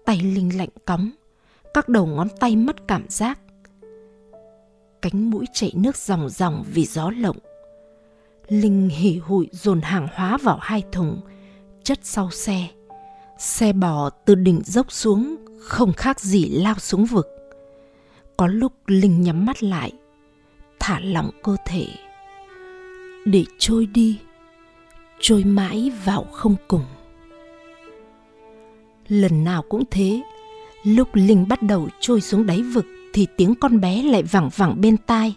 Tay 0.05 0.19
Linh 0.19 0.57
lạnh 0.57 0.69
cóng 0.85 1.11
Các 1.73 1.89
đầu 1.89 2.05
ngón 2.05 2.27
tay 2.39 2.55
mất 2.55 2.87
cảm 2.87 3.05
giác 3.09 3.39
cánh 5.11 5.29
mũi 5.29 5.45
chảy 5.53 5.71
nước 5.75 5.97
ròng 5.97 6.29
ròng 6.29 6.63
vì 6.73 6.85
gió 6.85 7.11
lộng. 7.17 7.37
Linh 8.47 8.89
hỉ 8.89 9.17
hụi 9.17 9.49
dồn 9.51 9.81
hàng 9.81 10.07
hóa 10.13 10.37
vào 10.37 10.57
hai 10.61 10.83
thùng, 10.91 11.21
chất 11.83 11.99
sau 12.03 12.31
xe. 12.31 12.67
Xe 13.39 13.73
bò 13.73 14.09
từ 14.09 14.35
đỉnh 14.35 14.61
dốc 14.65 14.91
xuống 14.91 15.35
không 15.59 15.93
khác 15.93 16.19
gì 16.19 16.49
lao 16.49 16.75
xuống 16.75 17.05
vực. 17.05 17.27
Có 18.37 18.47
lúc 18.47 18.73
Linh 18.87 19.21
nhắm 19.21 19.45
mắt 19.45 19.63
lại, 19.63 19.91
thả 20.79 20.99
lỏng 20.99 21.29
cơ 21.43 21.55
thể. 21.65 21.87
Để 23.25 23.45
trôi 23.57 23.85
đi, 23.85 24.19
trôi 25.19 25.43
mãi 25.43 25.91
vào 26.05 26.25
không 26.31 26.55
cùng. 26.67 26.85
Lần 29.07 29.43
nào 29.43 29.63
cũng 29.69 29.83
thế, 29.91 30.21
lúc 30.83 31.07
Linh 31.13 31.47
bắt 31.47 31.61
đầu 31.61 31.87
trôi 31.99 32.21
xuống 32.21 32.45
đáy 32.45 32.61
vực, 32.61 32.85
thì 33.13 33.27
tiếng 33.37 33.55
con 33.55 33.79
bé 33.79 34.03
lại 34.03 34.23
vẳng 34.23 34.49
vẳng 34.55 34.81
bên 34.81 34.97
tai. 34.97 35.35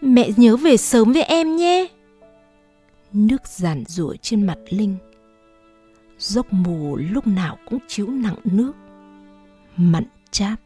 Mẹ 0.00 0.30
nhớ 0.36 0.56
về 0.56 0.76
sớm 0.76 1.12
với 1.12 1.22
em 1.22 1.56
nhé. 1.56 1.86
Nước 3.12 3.46
giàn 3.46 3.84
rủa 3.88 4.14
trên 4.22 4.46
mặt 4.46 4.58
Linh. 4.68 4.96
Dốc 6.18 6.52
mù 6.52 6.96
lúc 6.96 7.26
nào 7.26 7.58
cũng 7.70 7.78
chiếu 7.88 8.06
nặng 8.06 8.36
nước. 8.44 8.72
Mặn 9.76 10.04
chát. 10.30 10.60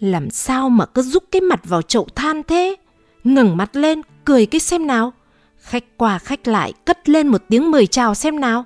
Làm 0.00 0.30
sao 0.30 0.70
mà 0.70 0.86
cứ 0.86 1.02
rúc 1.02 1.24
cái 1.32 1.40
mặt 1.40 1.60
vào 1.64 1.82
chậu 1.82 2.06
than 2.14 2.42
thế? 2.42 2.76
ngẩng 3.24 3.56
mặt 3.56 3.76
lên, 3.76 4.00
cười 4.24 4.46
cái 4.46 4.60
xem 4.60 4.86
nào. 4.86 5.12
Khách 5.60 5.84
qua 5.96 6.18
khách 6.18 6.48
lại 6.48 6.72
cất 6.84 7.08
lên 7.08 7.28
một 7.28 7.42
tiếng 7.48 7.70
mời 7.70 7.86
chào 7.86 8.14
xem 8.14 8.40
nào. 8.40 8.64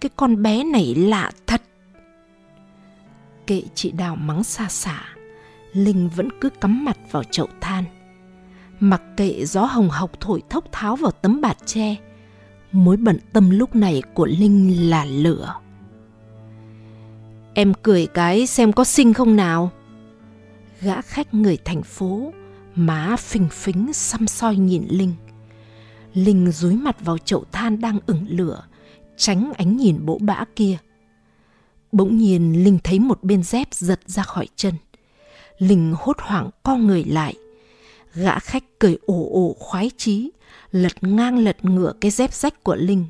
Cái 0.00 0.10
con 0.16 0.42
bé 0.42 0.64
này 0.64 0.94
lạ 0.94 1.30
thật 1.46 1.62
kệ 3.46 3.62
chị 3.74 3.90
Đào 3.90 4.16
mắng 4.16 4.44
xa 4.44 4.68
xả, 4.68 5.02
Linh 5.72 6.08
vẫn 6.08 6.28
cứ 6.40 6.50
cắm 6.50 6.84
mặt 6.84 6.98
vào 7.10 7.24
chậu 7.24 7.48
than. 7.60 7.84
Mặc 8.80 9.02
kệ 9.16 9.44
gió 9.44 9.64
hồng 9.64 9.88
hộc 9.88 10.20
thổi 10.20 10.42
thốc 10.50 10.64
tháo 10.72 10.96
vào 10.96 11.10
tấm 11.10 11.40
bạt 11.40 11.56
tre, 11.66 11.96
mối 12.72 12.96
bận 12.96 13.18
tâm 13.32 13.50
lúc 13.50 13.76
này 13.76 14.02
của 14.14 14.26
Linh 14.26 14.90
là 14.90 15.04
lửa. 15.04 15.54
Em 17.54 17.72
cười 17.82 18.06
cái 18.06 18.46
xem 18.46 18.72
có 18.72 18.84
xinh 18.84 19.12
không 19.12 19.36
nào? 19.36 19.70
Gã 20.80 21.02
khách 21.02 21.34
người 21.34 21.58
thành 21.64 21.82
phố, 21.82 22.32
má 22.74 23.16
phình 23.16 23.48
phính 23.48 23.92
xăm 23.92 24.26
soi 24.26 24.56
nhìn 24.56 24.84
Linh. 24.88 25.12
Linh 26.14 26.50
dúi 26.50 26.74
mặt 26.76 26.96
vào 27.00 27.18
chậu 27.18 27.44
than 27.52 27.80
đang 27.80 27.98
ửng 28.06 28.26
lửa, 28.28 28.62
tránh 29.16 29.52
ánh 29.56 29.76
nhìn 29.76 30.06
bỗ 30.06 30.18
bã 30.18 30.44
kia– 30.56 30.78
Bỗng 31.94 32.16
nhiên 32.16 32.64
Linh 32.64 32.78
thấy 32.84 32.98
một 32.98 33.24
bên 33.24 33.42
dép 33.42 33.68
giật 33.74 34.00
ra 34.06 34.22
khỏi 34.22 34.48
chân. 34.56 34.74
Linh 35.58 35.94
hốt 35.98 36.16
hoảng 36.20 36.50
co 36.62 36.76
người 36.76 37.04
lại. 37.04 37.34
Gã 38.14 38.38
khách 38.38 38.64
cười 38.78 38.98
ồ 39.06 39.28
ồ 39.32 39.56
khoái 39.58 39.90
chí, 39.96 40.30
lật 40.72 40.92
ngang 41.00 41.38
lật 41.38 41.64
ngửa 41.64 41.92
cái 42.00 42.10
dép 42.10 42.34
rách 42.34 42.64
của 42.64 42.76
Linh. 42.76 43.06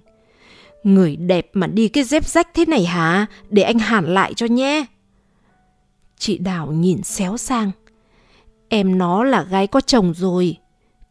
Người 0.83 1.17
đẹp 1.17 1.51
mà 1.53 1.67
đi 1.67 1.89
cái 1.89 2.05
dép 2.05 2.29
rách 2.29 2.49
thế 2.55 2.65
này 2.67 2.85
hả? 2.85 3.27
Để 3.51 3.63
anh 3.63 3.79
hàn 3.79 4.15
lại 4.15 4.35
cho 4.35 4.47
nhé. 4.47 4.87
Chị 6.19 6.39
Đào 6.39 6.73
nhìn 6.73 7.03
xéo 7.03 7.37
sang. 7.37 7.71
Em 8.69 8.99
nó 8.99 9.25
là 9.25 9.43
gái 9.43 9.67
có 9.67 9.81
chồng 9.81 10.15
rồi. 10.15 10.57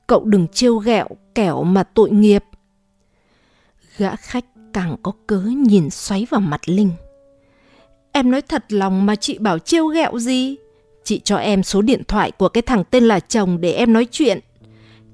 Cậu 0.07 0.25
đừng 0.25 0.47
trêu 0.47 0.77
ghẹo 0.77 1.07
kẻo 1.35 1.63
mà 1.63 1.83
tội 1.83 2.11
nghiệp. 2.11 2.43
Gã 3.97 4.15
khách 4.15 4.45
càng 4.73 4.97
có 5.03 5.11
cớ 5.27 5.39
nhìn 5.39 5.89
xoáy 5.89 6.27
vào 6.29 6.41
mặt 6.41 6.61
Linh. 6.65 6.91
Em 8.15 8.31
nói 8.31 8.41
thật 8.41 8.63
lòng 8.69 9.05
mà 9.05 9.15
chị 9.15 9.37
bảo 9.37 9.59
trêu 9.59 9.87
ghẹo 9.87 10.19
gì? 10.19 10.55
Chị 11.03 11.21
cho 11.23 11.37
em 11.37 11.63
số 11.63 11.81
điện 11.81 12.03
thoại 12.07 12.31
của 12.31 12.49
cái 12.49 12.61
thằng 12.61 12.83
tên 12.89 13.03
là 13.03 13.19
chồng 13.19 13.61
để 13.61 13.71
em 13.71 13.93
nói 13.93 14.07
chuyện. 14.11 14.39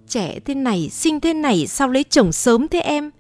Trẻ 0.07 0.39
thế 0.45 0.55
này, 0.55 0.89
sinh 0.89 1.19
thế 1.19 1.33
này, 1.33 1.67
sao 1.67 1.88
lấy 1.88 2.03
chồng 2.03 2.31
sớm 2.31 2.67
thế 2.67 2.79
em? 2.79 3.12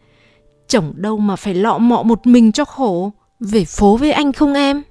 Chồng 0.67 0.93
đâu 0.95 1.17
mà 1.17 1.35
phải 1.35 1.53
lọ 1.53 1.77
mọ 1.77 2.03
một 2.03 2.27
mình 2.27 2.51
cho 2.51 2.65
khổ. 2.65 3.11
Về 3.39 3.65
phố 3.65 3.97
với 3.97 4.11
anh 4.11 4.33
không 4.33 4.53
em? 4.53 4.83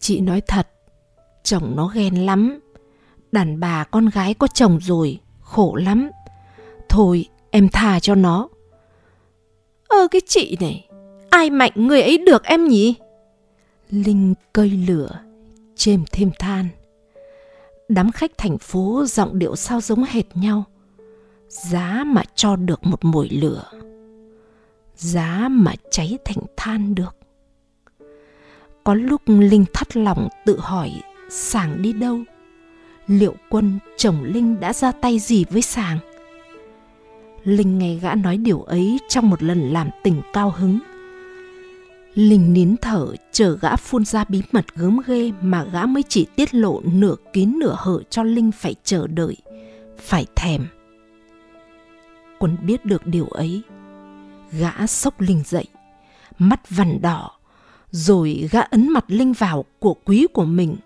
Chị 0.00 0.20
nói 0.20 0.40
thật, 0.40 0.68
chồng 1.44 1.72
nó 1.76 1.90
ghen 1.94 2.26
lắm. 2.26 2.60
Đàn 3.32 3.60
bà 3.60 3.84
con 3.84 4.08
gái 4.08 4.34
có 4.34 4.46
chồng 4.46 4.78
rồi, 4.82 5.18
khổ 5.40 5.74
lắm. 5.74 6.10
Thôi, 6.88 7.26
em 7.50 7.68
tha 7.68 8.00
cho 8.00 8.14
nó. 8.14 8.48
Ơ 9.88 10.08
cái 10.10 10.20
chị 10.26 10.56
này, 10.60 10.88
ai 11.30 11.50
mạnh 11.50 11.72
người 11.74 12.02
ấy 12.02 12.18
được 12.18 12.44
em 12.44 12.68
nhỉ? 12.68 12.94
Linh 13.90 14.34
cơi 14.52 14.70
lửa, 14.70 15.20
chêm 15.76 16.04
thêm 16.12 16.30
than. 16.38 16.68
Đám 17.88 18.12
khách 18.12 18.30
thành 18.38 18.58
phố 18.58 19.04
giọng 19.08 19.38
điệu 19.38 19.56
sao 19.56 19.80
giống 19.80 20.04
hệt 20.04 20.24
nhau. 20.34 20.64
Giá 21.48 22.04
mà 22.06 22.22
cho 22.34 22.56
được 22.56 22.86
một 22.86 23.04
mồi 23.04 23.28
lửa. 23.28 23.64
Giá 24.96 25.48
mà 25.50 25.72
cháy 25.90 26.18
thành 26.24 26.44
than 26.56 26.94
được. 26.94 27.16
Có 28.84 28.94
lúc 28.94 29.22
Linh 29.26 29.64
thắt 29.74 29.96
lòng 29.96 30.28
tự 30.46 30.58
hỏi 30.60 30.90
Sàng 31.30 31.82
đi 31.82 31.92
đâu? 31.92 32.18
Liệu 33.06 33.34
quân 33.50 33.78
chồng 33.96 34.24
Linh 34.24 34.60
đã 34.60 34.72
ra 34.72 34.92
tay 34.92 35.18
gì 35.18 35.44
với 35.50 35.62
Sàng? 35.62 35.98
Linh 37.44 37.78
nghe 37.78 37.94
gã 37.94 38.14
nói 38.14 38.36
điều 38.36 38.62
ấy 38.62 38.98
trong 39.08 39.30
một 39.30 39.42
lần 39.42 39.72
làm 39.72 39.90
tình 40.02 40.22
cao 40.32 40.54
hứng. 40.56 40.78
Linh 42.18 42.52
nín 42.52 42.76
thở 42.82 43.06
chờ 43.32 43.58
gã 43.60 43.76
phun 43.76 44.04
ra 44.04 44.24
bí 44.28 44.42
mật 44.52 44.64
gớm 44.74 45.00
ghê 45.06 45.32
mà 45.40 45.64
gã 45.64 45.86
mới 45.86 46.02
chỉ 46.08 46.26
tiết 46.36 46.54
lộ 46.54 46.80
nửa 46.84 47.16
kín 47.32 47.58
nửa 47.60 47.76
hở 47.78 48.02
cho 48.10 48.22
Linh 48.22 48.52
phải 48.52 48.74
chờ 48.84 49.06
đợi, 49.06 49.36
phải 49.98 50.26
thèm. 50.36 50.66
Quân 52.38 52.56
biết 52.62 52.84
được 52.84 53.06
điều 53.06 53.26
ấy. 53.26 53.62
Gã 54.52 54.86
sốc 54.86 55.20
Linh 55.20 55.42
dậy, 55.46 55.66
mắt 56.38 56.70
vằn 56.70 57.02
đỏ, 57.02 57.30
rồi 57.90 58.48
gã 58.50 58.60
ấn 58.60 58.88
mặt 58.88 59.04
Linh 59.08 59.32
vào 59.32 59.64
của 59.78 59.94
quý 59.94 60.26
của 60.32 60.44
mình, 60.44 60.76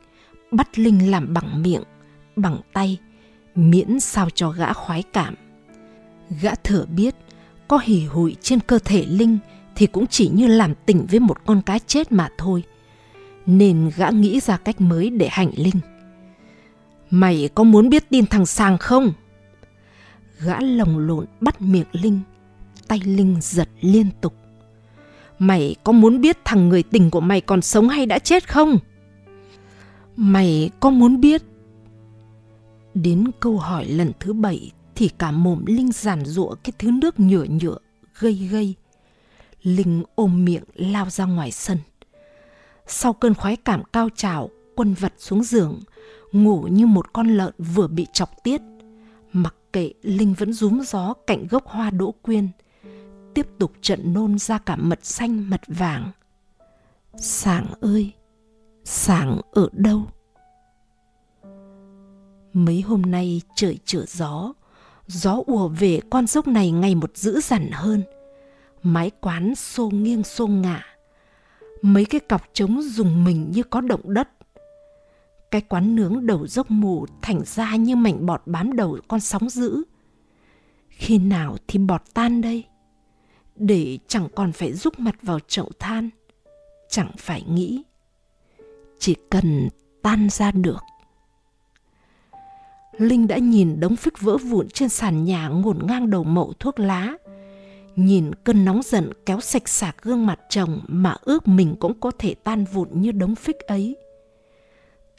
bắt 0.51 0.79
Linh 0.79 1.11
làm 1.11 1.35
bằng 1.35 1.63
miệng, 1.63 1.83
bằng 2.37 2.61
tay, 2.73 2.99
miễn 3.55 4.01
sao 4.01 4.31
cho 4.31 4.51
gã 4.51 4.73
khoái 4.73 5.03
cảm. 5.03 5.35
Gã 6.43 6.55
thừa 6.55 6.85
biết 6.85 7.15
có 7.69 7.79
hỉ 7.79 8.05
hụi 8.05 8.37
trên 8.41 8.61
cơ 8.61 8.79
thể 8.79 9.05
Linh 9.07 9.39
thì 9.77 9.87
cũng 9.87 10.07
chỉ 10.07 10.29
như 10.29 10.47
làm 10.47 10.75
tình 10.87 11.07
với 11.11 11.21
một 11.21 11.37
con 11.47 11.63
cá 11.63 11.79
chết 11.79 12.13
mà 12.13 12.29
thôi. 12.39 12.63
Nên 13.47 13.91
gã 13.97 14.11
nghĩ 14.11 14.41
ra 14.41 14.57
cách 14.57 14.81
mới 14.81 15.11
để 15.11 15.29
hành 15.31 15.51
Linh. 15.57 15.81
Mày 17.11 17.49
có 17.55 17.65
muốn 17.65 17.89
biết 17.89 18.11
tin 18.11 18.27
thằng 18.27 18.47
Sàng 18.47 18.79
không? 18.79 19.13
Gã 20.41 20.61
lồng 20.61 20.99
lộn 20.99 21.27
bắt 21.41 21.63
miệng 21.63 21.87
Linh, 21.93 22.21
tay 22.89 23.01
Linh 23.05 23.37
giật 23.41 23.69
liên 23.81 24.07
tục. 24.21 24.35
Mày 25.39 25.75
có 25.85 25.93
muốn 25.93 26.21
biết 26.21 26.39
thằng 26.45 26.69
người 26.69 26.83
tình 26.83 27.11
của 27.11 27.21
mày 27.21 27.41
còn 27.41 27.63
sống 27.63 27.89
hay 27.89 28.07
đã 28.07 28.19
chết 28.19 28.49
không? 28.49 28.79
Mày 30.17 30.71
có 30.81 30.91
muốn 30.91 31.21
biết? 31.21 31.43
Đến 32.95 33.25
câu 33.41 33.59
hỏi 33.59 33.85
lần 33.85 34.13
thứ 34.21 34.33
bảy 34.33 34.71
thì 34.95 35.09
cả 35.09 35.31
mồm 35.31 35.65
Linh 35.67 35.93
giàn 35.93 36.25
rụa 36.25 36.55
cái 36.65 36.73
thứ 36.79 36.91
nước 36.91 37.21
nhựa 37.21 37.45
nhựa, 37.45 37.79
gây 38.19 38.35
gây. 38.35 38.75
Linh 39.63 40.03
ôm 40.15 40.45
miệng 40.45 40.65
lao 40.75 41.11
ra 41.11 41.25
ngoài 41.25 41.51
sân. 41.51 41.79
Sau 42.87 43.13
cơn 43.13 43.35
khoái 43.35 43.57
cảm 43.57 43.83
cao 43.93 44.09
trào, 44.17 44.51
quân 44.77 44.95
vật 44.95 45.13
xuống 45.19 45.43
giường, 45.43 45.81
ngủ 46.33 46.63
như 46.63 46.87
một 46.87 47.13
con 47.13 47.29
lợn 47.29 47.55
vừa 47.59 47.87
bị 47.87 48.07
chọc 48.13 48.31
tiết. 48.45 48.61
Mặc 49.33 49.55
kệ 49.73 49.93
Linh 50.03 50.35
vẫn 50.35 50.53
rúm 50.53 50.81
gió 50.81 51.15
cạnh 51.27 51.47
gốc 51.47 51.67
hoa 51.67 51.91
đỗ 51.91 52.15
quyên, 52.23 52.49
tiếp 53.35 53.47
tục 53.59 53.73
trận 53.81 54.13
nôn 54.13 54.39
ra 54.39 54.59
cả 54.59 54.77
mật 54.77 54.99
xanh 55.03 55.51
mật 55.51 55.61
vàng. 55.67 56.11
Sảng 57.17 57.67
ơi, 57.81 58.13
sảng 58.85 59.41
ở 59.53 59.69
đâu? 59.73 60.03
Mấy 62.53 62.81
hôm 62.81 63.03
nay 63.03 63.41
trời 63.55 63.79
trở 63.85 64.05
gió, 64.07 64.53
gió 65.07 65.43
ùa 65.47 65.69
về 65.69 66.01
con 66.11 66.27
dốc 66.27 66.47
này 66.47 66.71
ngày 66.71 66.95
một 66.95 67.17
dữ 67.17 67.41
dằn 67.41 67.71
hơn. 67.73 68.03
Mái 68.83 69.11
quán 69.21 69.55
xô 69.55 69.91
nghiêng 69.91 70.25
xô 70.25 70.47
ngả. 70.47 70.85
Mấy 71.83 72.05
cái 72.05 72.21
cọc 72.21 72.43
trống 72.53 72.83
dùng 72.83 73.25
mình 73.25 73.51
như 73.51 73.63
có 73.63 73.81
động 73.81 74.15
đất. 74.15 74.29
Cái 75.51 75.61
quán 75.61 75.97
nướng 75.97 76.27
đầu 76.27 76.47
dốc 76.47 76.71
mù 76.71 77.07
thành 77.23 77.41
ra 77.45 77.77
như 77.77 77.97
mảnh 77.97 78.27
bọt 78.27 78.43
bám 78.47 78.77
đầu 78.77 78.99
con 79.09 79.21
sóng 79.21 79.49
dữ. 79.49 79.83
Khi 80.89 81.19
nào 81.19 81.57
thì 81.69 81.79
bọt 81.79 82.03
tan 82.15 82.41
đây? 82.41 82.65
Để 83.57 83.99
chẳng 84.09 84.29
còn 84.35 84.53
phải 84.53 84.73
rúc 84.73 85.01
mặt 85.01 85.15
vào 85.23 85.39
chậu 85.41 85.71
than. 85.79 86.11
Chẳng 86.89 87.11
phải 87.19 87.43
nghĩ. 87.43 87.83
Chỉ 88.99 89.17
cần 89.31 89.69
tan 90.03 90.29
ra 90.31 90.51
được. 90.51 90.83
Linh 92.99 93.27
đã 93.27 93.39
nhìn 93.39 93.81
đống 93.81 93.97
phích 93.97 94.21
vỡ 94.21 94.37
vụn 94.37 94.69
trên 94.69 94.89
sàn 94.89 95.25
nhà 95.25 95.49
ngổn 95.49 95.79
ngang 95.87 96.11
đầu 96.11 96.25
mậu 96.25 96.53
thuốc 96.59 96.81
lá. 96.81 97.17
Nhìn 97.97 98.35
cơn 98.35 98.65
nóng 98.65 98.83
giận 98.85 99.13
kéo 99.27 99.41
sạch 99.41 99.69
sạc 99.69 100.03
gương 100.03 100.27
mặt 100.27 100.41
chồng 100.49 100.81
mà 100.87 101.17
ước 101.23 101.49
mình 101.49 101.77
cũng 101.81 102.01
có 102.01 102.11
thể 102.19 102.35
tan 102.35 102.65
vụn 102.65 102.89
như 102.93 103.13
đống 103.13 103.35
phích 103.35 103.59
ấy. 103.59 103.97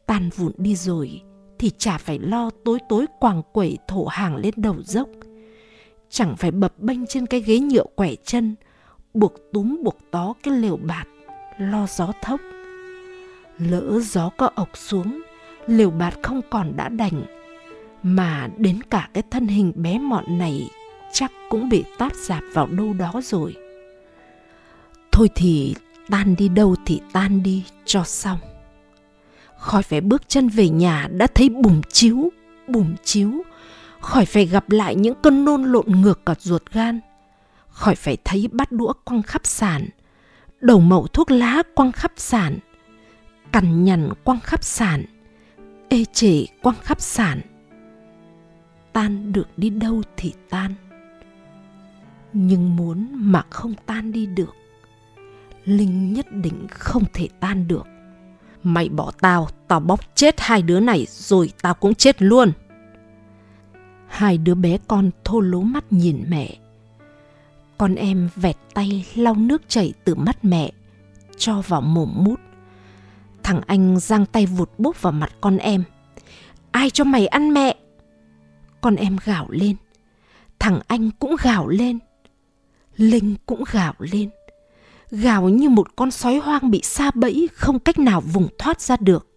Tan 0.06 0.30
vụn 0.36 0.52
đi 0.58 0.76
rồi 0.76 1.22
thì 1.60 1.72
chả 1.78 1.98
phải 1.98 2.20
lo 2.20 2.50
tối 2.66 2.80
tối 2.90 3.06
quàng 3.20 3.42
quẩy 3.54 3.78
thổ 3.88 4.06
hàng 4.06 4.36
lên 4.36 4.54
đầu 4.58 4.76
dốc. 4.84 5.10
Chẳng 6.10 6.36
phải 6.38 6.52
bập 6.52 6.80
bênh 6.80 7.08
trên 7.08 7.26
cái 7.26 7.42
ghế 7.42 7.60
nhựa 7.60 7.86
quẻ 7.96 8.16
chân, 8.24 8.56
buộc 9.14 9.34
túm 9.54 9.84
buộc 9.84 9.98
tó 10.12 10.34
cái 10.44 10.54
lều 10.54 10.78
bạt, 10.78 11.08
lo 11.58 11.88
gió 11.90 12.12
thốc. 12.22 12.42
Lỡ 13.58 14.00
gió 14.00 14.30
có 14.38 14.50
ộc 14.56 14.70
xuống, 14.78 15.22
lều 15.68 15.92
bạt 15.92 16.14
không 16.24 16.42
còn 16.50 16.76
đã 16.76 16.90
đành, 16.90 17.24
mà 18.04 18.50
đến 18.58 18.84
cả 18.90 19.10
cái 19.14 19.24
thân 19.32 19.48
hình 19.48 19.74
bé 19.76 20.00
mọn 20.00 20.38
này 20.38 20.70
chắc 21.14 21.32
cũng 21.50 21.70
bị 21.70 21.84
tát 21.98 22.16
dạp 22.16 22.44
vào 22.54 22.68
đâu 22.68 22.94
đó 22.94 23.14
rồi. 23.24 23.56
Thôi 25.12 25.30
thì 25.36 25.76
tan 26.10 26.36
đi 26.36 26.50
đâu 26.50 26.76
thì 26.86 27.02
tan 27.14 27.44
đi 27.44 27.66
cho 27.86 28.04
xong. 28.04 28.40
Khỏi 29.58 29.84
phải 29.84 30.02
bước 30.02 30.30
chân 30.30 30.50
về 30.50 30.70
nhà 30.70 31.08
đã 31.12 31.28
thấy 31.28 31.50
bùm 31.50 31.82
chiếu, 31.90 32.30
bùm 32.68 32.96
chiếu. 33.04 33.32
Khỏi 34.00 34.26
phải 34.26 34.46
gặp 34.46 34.70
lại 34.70 34.96
những 34.96 35.16
cơn 35.24 35.46
nôn 35.46 35.64
lộn 35.64 35.86
ngược 35.88 36.26
cả 36.26 36.36
ruột 36.40 36.64
gan. 36.72 37.00
Khỏi 37.68 37.96
phải 37.96 38.18
thấy 38.24 38.50
bát 38.52 38.72
đũa 38.72 38.94
quăng 39.06 39.22
khắp 39.22 39.42
sàn, 39.46 39.90
đầu 40.62 40.80
mẩu 40.80 41.08
thuốc 41.08 41.32
lá 41.32 41.64
quăng 41.76 41.92
khắp 41.92 42.12
sàn, 42.18 42.58
cằn 43.52 43.84
nhằn 43.84 44.10
quăng 44.24 44.40
khắp 44.40 44.64
sàn, 44.64 45.06
ê 45.90 46.06
chề 46.14 46.46
quăng 46.62 46.76
khắp 46.84 47.02
sàn 47.02 47.42
tan 48.94 49.34
được 49.34 49.48
đi 49.58 49.70
đâu 49.70 50.02
thì 50.18 50.34
tan 50.50 50.74
nhưng 52.34 52.76
muốn 52.76 53.08
mà 53.14 53.44
không 53.50 53.74
tan 53.86 54.12
đi 54.12 54.26
được. 54.26 54.56
Linh 55.66 56.14
nhất 56.14 56.32
định 56.32 56.68
không 56.70 57.04
thể 57.14 57.28
tan 57.40 57.68
được. 57.68 57.88
Mày 58.64 58.90
bỏ 58.90 59.12
tao 59.22 59.48
tao 59.68 59.80
bóc 59.80 60.00
chết 60.16 60.36
hai 60.40 60.62
đứa 60.62 60.80
này 60.80 61.06
rồi 61.10 61.52
tao 61.62 61.74
cũng 61.74 61.96
chết 61.96 62.22
luôn. 62.22 62.52
Hai 64.08 64.38
đứa 64.38 64.56
bé 64.56 64.78
con 64.88 65.10
thô 65.24 65.40
lố 65.40 65.62
mắt 65.62 65.94
nhìn 65.94 66.24
mẹ. 66.30 66.58
Con 67.78 67.96
em 67.96 68.30
vẹt 68.36 68.56
tay 68.74 69.06
lau 69.16 69.36
nước 69.36 69.62
chảy 69.68 69.94
từ 70.04 70.16
mắt 70.16 70.46
mẹ, 70.46 70.72
cho 71.38 71.62
vào 71.62 71.82
mồm 71.82 72.10
mút. 72.16 72.40
Thằng 73.44 73.62
anh 73.68 74.00
giang 74.00 74.26
tay 74.26 74.46
vụt 74.46 74.70
bốp 74.78 75.02
vào 75.02 75.14
mặt 75.14 75.32
con 75.42 75.58
em. 75.58 75.84
Ai 76.72 76.90
cho 76.90 77.04
mày 77.04 77.28
ăn 77.28 77.54
mẹ? 77.54 77.76
Con 78.82 78.96
em 78.96 79.18
gào 79.26 79.48
lên. 79.50 79.76
Thằng 80.60 80.80
anh 80.88 81.10
cũng 81.20 81.36
gào 81.44 81.68
lên 81.68 82.00
linh 82.96 83.36
cũng 83.46 83.64
gào 83.72 83.94
lên. 84.00 84.30
Gào 85.12 85.50
như 85.50 85.70
một 85.70 85.96
con 85.96 86.12
sói 86.12 86.38
hoang 86.38 86.72
bị 86.72 86.82
xa 86.84 87.12
bẫy, 87.16 87.50
không 87.54 87.80
cách 87.80 88.00
nào 88.00 88.22
vùng 88.22 88.48
thoát 88.58 88.82
ra 88.82 88.98
được. 89.00 89.28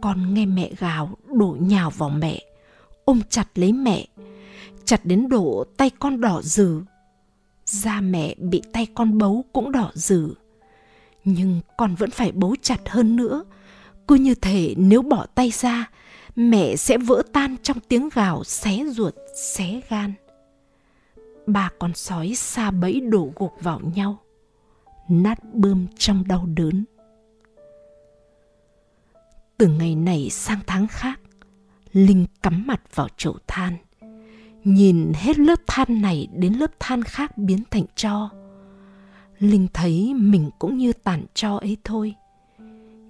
Con 0.00 0.34
nghe 0.34 0.46
mẹ 0.46 0.70
gào, 0.78 1.18
đổ 1.26 1.56
nhào 1.60 1.90
vào 1.90 2.10
mẹ. 2.10 2.42
Ôm 3.04 3.20
chặt 3.30 3.48
lấy 3.54 3.72
mẹ, 3.72 4.06
chặt 4.84 5.04
đến 5.04 5.28
độ 5.28 5.64
tay 5.76 5.90
con 5.98 6.20
đỏ 6.20 6.42
rừ 6.42 6.82
da 7.66 8.00
mẹ 8.00 8.34
bị 8.38 8.62
tay 8.72 8.86
con 8.94 9.18
bấu 9.18 9.44
cũng 9.52 9.72
đỏ 9.72 9.90
rừ 9.94 10.34
nhưng 11.24 11.60
con 11.76 11.94
vẫn 11.94 12.10
phải 12.10 12.32
bấu 12.32 12.56
chặt 12.62 12.88
hơn 12.88 13.16
nữa. 13.16 13.44
Cứ 14.08 14.14
như 14.14 14.34
thể 14.34 14.74
nếu 14.76 15.02
bỏ 15.02 15.26
tay 15.34 15.50
ra, 15.50 15.90
mẹ 16.36 16.76
sẽ 16.76 16.98
vỡ 16.98 17.22
tan 17.32 17.56
trong 17.62 17.80
tiếng 17.88 18.08
gào 18.14 18.44
xé 18.44 18.84
ruột, 18.88 19.14
xé 19.36 19.80
gan 19.88 20.12
ba 21.46 21.70
con 21.78 21.94
sói 21.94 22.34
xa 22.34 22.70
bẫy 22.70 23.00
đổ 23.00 23.32
gục 23.36 23.52
vào 23.60 23.80
nhau, 23.94 24.18
nát 25.08 25.54
bươm 25.54 25.86
trong 25.98 26.24
đau 26.28 26.46
đớn. 26.46 26.84
Từ 29.58 29.66
ngày 29.68 29.94
này 29.94 30.30
sang 30.30 30.60
tháng 30.66 30.86
khác, 30.86 31.20
linh 31.92 32.26
cắm 32.42 32.66
mặt 32.66 32.80
vào 32.94 33.08
chậu 33.16 33.36
than, 33.46 33.76
nhìn 34.64 35.12
hết 35.14 35.38
lớp 35.38 35.60
than 35.66 36.02
này 36.02 36.28
đến 36.32 36.52
lớp 36.52 36.70
than 36.80 37.02
khác 37.02 37.38
biến 37.38 37.58
thành 37.70 37.84
cho 37.94 38.30
linh 39.38 39.66
thấy 39.74 40.14
mình 40.14 40.50
cũng 40.58 40.78
như 40.78 40.92
tàn 40.92 41.24
cho 41.34 41.56
ấy 41.56 41.76
thôi, 41.84 42.14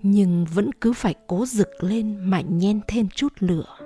nhưng 0.02 0.44
vẫn 0.54 0.70
cứ 0.80 0.92
phải 0.92 1.14
cố 1.26 1.46
rực 1.46 1.68
lên 1.80 2.16
mà 2.16 2.40
nhen 2.40 2.80
thêm 2.88 3.08
chút 3.08 3.32
lửa. 3.38 3.76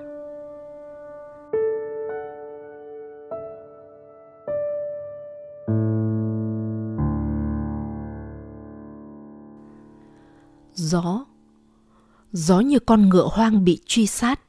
Gió 10.89 11.25
gió 12.33 12.61
như 12.61 12.79
con 12.79 13.09
ngựa 13.09 13.29
hoang 13.33 13.65
bị 13.65 13.81
truy 13.87 14.07
sát, 14.07 14.41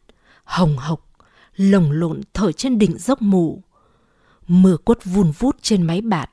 hồng 0.44 0.78
hộc, 0.78 1.10
lồng 1.56 1.92
lộn 1.92 2.22
thở 2.34 2.52
trên 2.52 2.80
đỉnh 2.80 2.98
dốc 2.98 3.22
mù 3.22 3.62
mưa 4.48 4.78
quất 4.78 5.06
vun 5.06 5.32
vút 5.32 5.56
trên 5.62 5.82
máy 5.82 6.02
bạt 6.02 6.30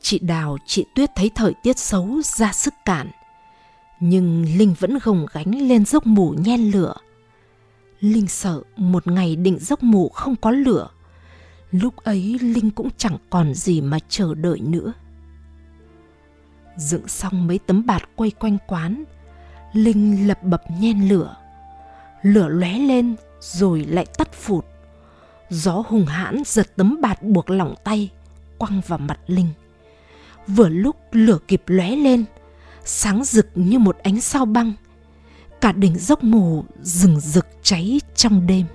chị 0.00 0.18
đào, 0.18 0.58
chị 0.66 0.84
tuyết 0.94 1.10
thấy 1.16 1.30
thời 1.34 1.54
tiết 1.62 1.78
xấu 1.78 2.20
ra 2.24 2.52
sức 2.52 2.74
cản, 2.84 3.10
nhưng 4.00 4.58
Linh 4.58 4.74
vẫn 4.78 4.98
gồng 5.02 5.26
gánh 5.32 5.68
lên 5.68 5.84
dốc 5.84 6.06
mù 6.06 6.34
nhen 6.38 6.70
lửa. 6.70 6.94
Linh 8.00 8.28
sợ 8.28 8.62
một 8.76 9.06
ngày 9.06 9.36
đỉnh 9.36 9.58
dốc 9.58 9.82
mù 9.82 10.08
không 10.08 10.36
có 10.36 10.50
lửa. 10.50 10.88
Lúc 11.70 11.96
ấy 11.96 12.38
Linh 12.40 12.70
cũng 12.70 12.88
chẳng 12.96 13.16
còn 13.30 13.54
gì 13.54 13.80
mà 13.80 13.98
chờ 14.08 14.34
đợi 14.34 14.60
nữa. 14.60 14.92
Dựng 16.78 17.08
xong 17.08 17.46
mấy 17.46 17.58
tấm 17.66 17.86
bạt 17.86 18.02
quay 18.16 18.30
quanh 18.30 18.58
quán, 18.66 19.04
Linh 19.72 20.28
lập 20.28 20.42
bập 20.42 20.62
nhen 20.80 21.08
lửa. 21.08 21.36
Lửa 22.22 22.48
lóe 22.48 22.78
lên 22.78 23.16
rồi 23.40 23.84
lại 23.84 24.06
tắt 24.18 24.32
phụt. 24.32 24.64
Gió 25.50 25.82
hùng 25.86 26.06
hãn 26.06 26.42
giật 26.46 26.76
tấm 26.76 26.98
bạt 27.00 27.22
buộc 27.22 27.50
lỏng 27.50 27.74
tay, 27.84 28.10
quăng 28.58 28.80
vào 28.86 28.98
mặt 28.98 29.18
Linh. 29.26 29.48
Vừa 30.46 30.68
lúc 30.68 30.96
lửa 31.12 31.38
kịp 31.48 31.62
lóe 31.66 31.90
lên, 31.90 32.24
sáng 32.84 33.24
rực 33.24 33.48
như 33.54 33.78
một 33.78 33.98
ánh 34.02 34.20
sao 34.20 34.44
băng. 34.44 34.72
Cả 35.60 35.72
đỉnh 35.72 35.98
dốc 35.98 36.24
mù 36.24 36.64
rừng 36.82 37.20
rực 37.20 37.46
cháy 37.62 38.00
trong 38.14 38.46
đêm. 38.46 38.66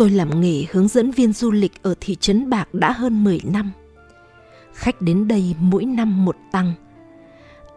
Tôi 0.00 0.10
làm 0.10 0.40
nghề 0.40 0.64
hướng 0.70 0.88
dẫn 0.88 1.10
viên 1.10 1.32
du 1.32 1.50
lịch 1.50 1.82
ở 1.82 1.94
thị 2.00 2.16
trấn 2.20 2.50
Bạc 2.50 2.74
đã 2.74 2.92
hơn 2.92 3.24
10 3.24 3.40
năm. 3.44 3.72
Khách 4.74 5.00
đến 5.00 5.28
đây 5.28 5.54
mỗi 5.58 5.84
năm 5.84 6.24
một 6.24 6.36
tăng. 6.52 6.72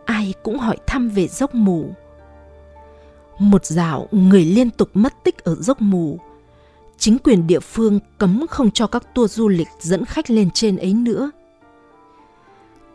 Ai 0.05 0.33
cũng 0.43 0.59
hỏi 0.59 0.77
thăm 0.87 1.09
về 1.09 1.27
dốc 1.27 1.55
mù. 1.55 1.89
Một 3.39 3.65
dạo 3.65 4.07
người 4.11 4.45
liên 4.45 4.69
tục 4.69 4.89
mất 4.93 5.13
tích 5.23 5.43
ở 5.43 5.55
dốc 5.55 5.81
mù. 5.81 6.19
Chính 6.97 7.17
quyền 7.17 7.47
địa 7.47 7.59
phương 7.59 7.99
cấm 8.17 8.45
không 8.49 8.71
cho 8.71 8.87
các 8.87 9.15
tour 9.15 9.31
du 9.31 9.47
lịch 9.47 9.69
dẫn 9.79 10.05
khách 10.05 10.29
lên 10.29 10.49
trên 10.51 10.77
ấy 10.77 10.93
nữa. 10.93 11.31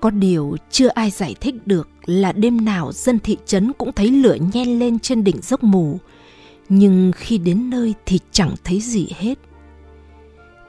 Có 0.00 0.10
điều 0.10 0.56
chưa 0.70 0.88
ai 0.88 1.10
giải 1.10 1.34
thích 1.40 1.54
được 1.66 1.88
là 2.06 2.32
đêm 2.32 2.64
nào 2.64 2.92
dân 2.92 3.18
thị 3.18 3.36
trấn 3.46 3.72
cũng 3.72 3.92
thấy 3.92 4.10
lửa 4.10 4.36
nhen 4.52 4.78
lên 4.78 4.98
trên 4.98 5.24
đỉnh 5.24 5.40
dốc 5.42 5.64
mù, 5.64 5.98
nhưng 6.68 7.12
khi 7.16 7.38
đến 7.38 7.70
nơi 7.70 7.94
thì 8.06 8.20
chẳng 8.32 8.54
thấy 8.64 8.80
gì 8.80 9.08
hết. 9.16 9.34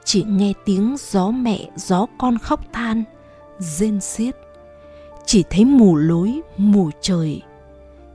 Chỉ 0.04 0.24
nghe 0.28 0.52
tiếng 0.64 0.96
gió 0.98 1.30
mẹ, 1.30 1.70
gió 1.76 2.06
con 2.18 2.38
khóc 2.38 2.60
than, 2.72 3.04
rên 3.58 4.00
xiết. 4.00 4.36
Chỉ 5.26 5.44
thấy 5.50 5.64
mù 5.64 5.96
lối, 5.96 6.40
mù 6.56 6.90
trời. 7.00 7.42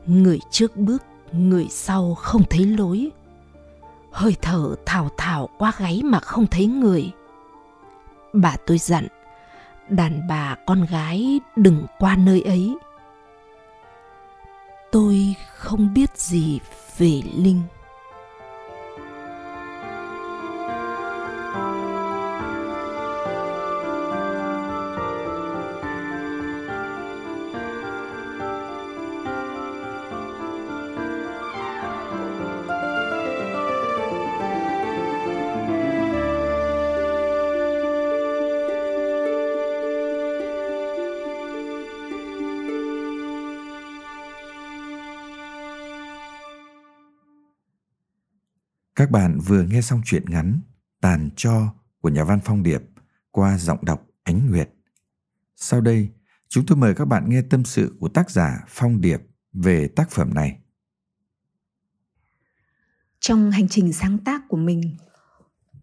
Người 0.05 0.39
trước 0.51 0.75
bước, 0.75 1.03
người 1.31 1.67
sau 1.69 2.15
không 2.15 2.43
thấy 2.49 2.65
lối. 2.65 3.09
Hơi 4.11 4.35
thở 4.41 4.75
thào 4.85 5.09
thào 5.17 5.49
qua 5.57 5.71
gáy 5.77 6.01
mà 6.03 6.19
không 6.19 6.47
thấy 6.47 6.65
người. 6.65 7.11
Bà 8.33 8.55
tôi 8.65 8.77
dặn, 8.77 9.07
đàn 9.89 10.27
bà, 10.29 10.55
con 10.65 10.85
gái, 10.85 11.39
đừng 11.55 11.85
qua 11.99 12.15
nơi 12.15 12.41
ấy. 12.41 12.75
Tôi 14.91 15.35
không 15.55 15.93
biết 15.93 16.17
gì 16.17 16.59
về 16.97 17.21
linh. 17.35 17.61
Các 49.05 49.11
bạn 49.11 49.39
vừa 49.39 49.63
nghe 49.63 49.81
xong 49.81 50.01
truyện 50.05 50.23
ngắn 50.27 50.59
Tàn 51.01 51.29
cho 51.35 51.73
của 52.01 52.09
nhà 52.09 52.23
văn 52.23 52.39
Phong 52.45 52.63
Điệp 52.63 52.81
qua 53.31 53.57
giọng 53.57 53.85
đọc 53.85 54.07
Ánh 54.23 54.49
Nguyệt. 54.49 54.69
Sau 55.55 55.81
đây, 55.81 56.09
chúng 56.47 56.65
tôi 56.65 56.77
mời 56.77 56.93
các 56.93 57.05
bạn 57.05 57.29
nghe 57.29 57.41
tâm 57.41 57.65
sự 57.65 57.95
của 57.99 58.07
tác 58.07 58.31
giả 58.31 58.63
Phong 58.67 59.01
Điệp 59.01 59.21
về 59.53 59.87
tác 59.87 60.11
phẩm 60.11 60.33
này. 60.33 60.59
Trong 63.19 63.51
hành 63.51 63.67
trình 63.67 63.93
sáng 63.93 64.17
tác 64.17 64.41
của 64.49 64.57
mình, 64.57 64.97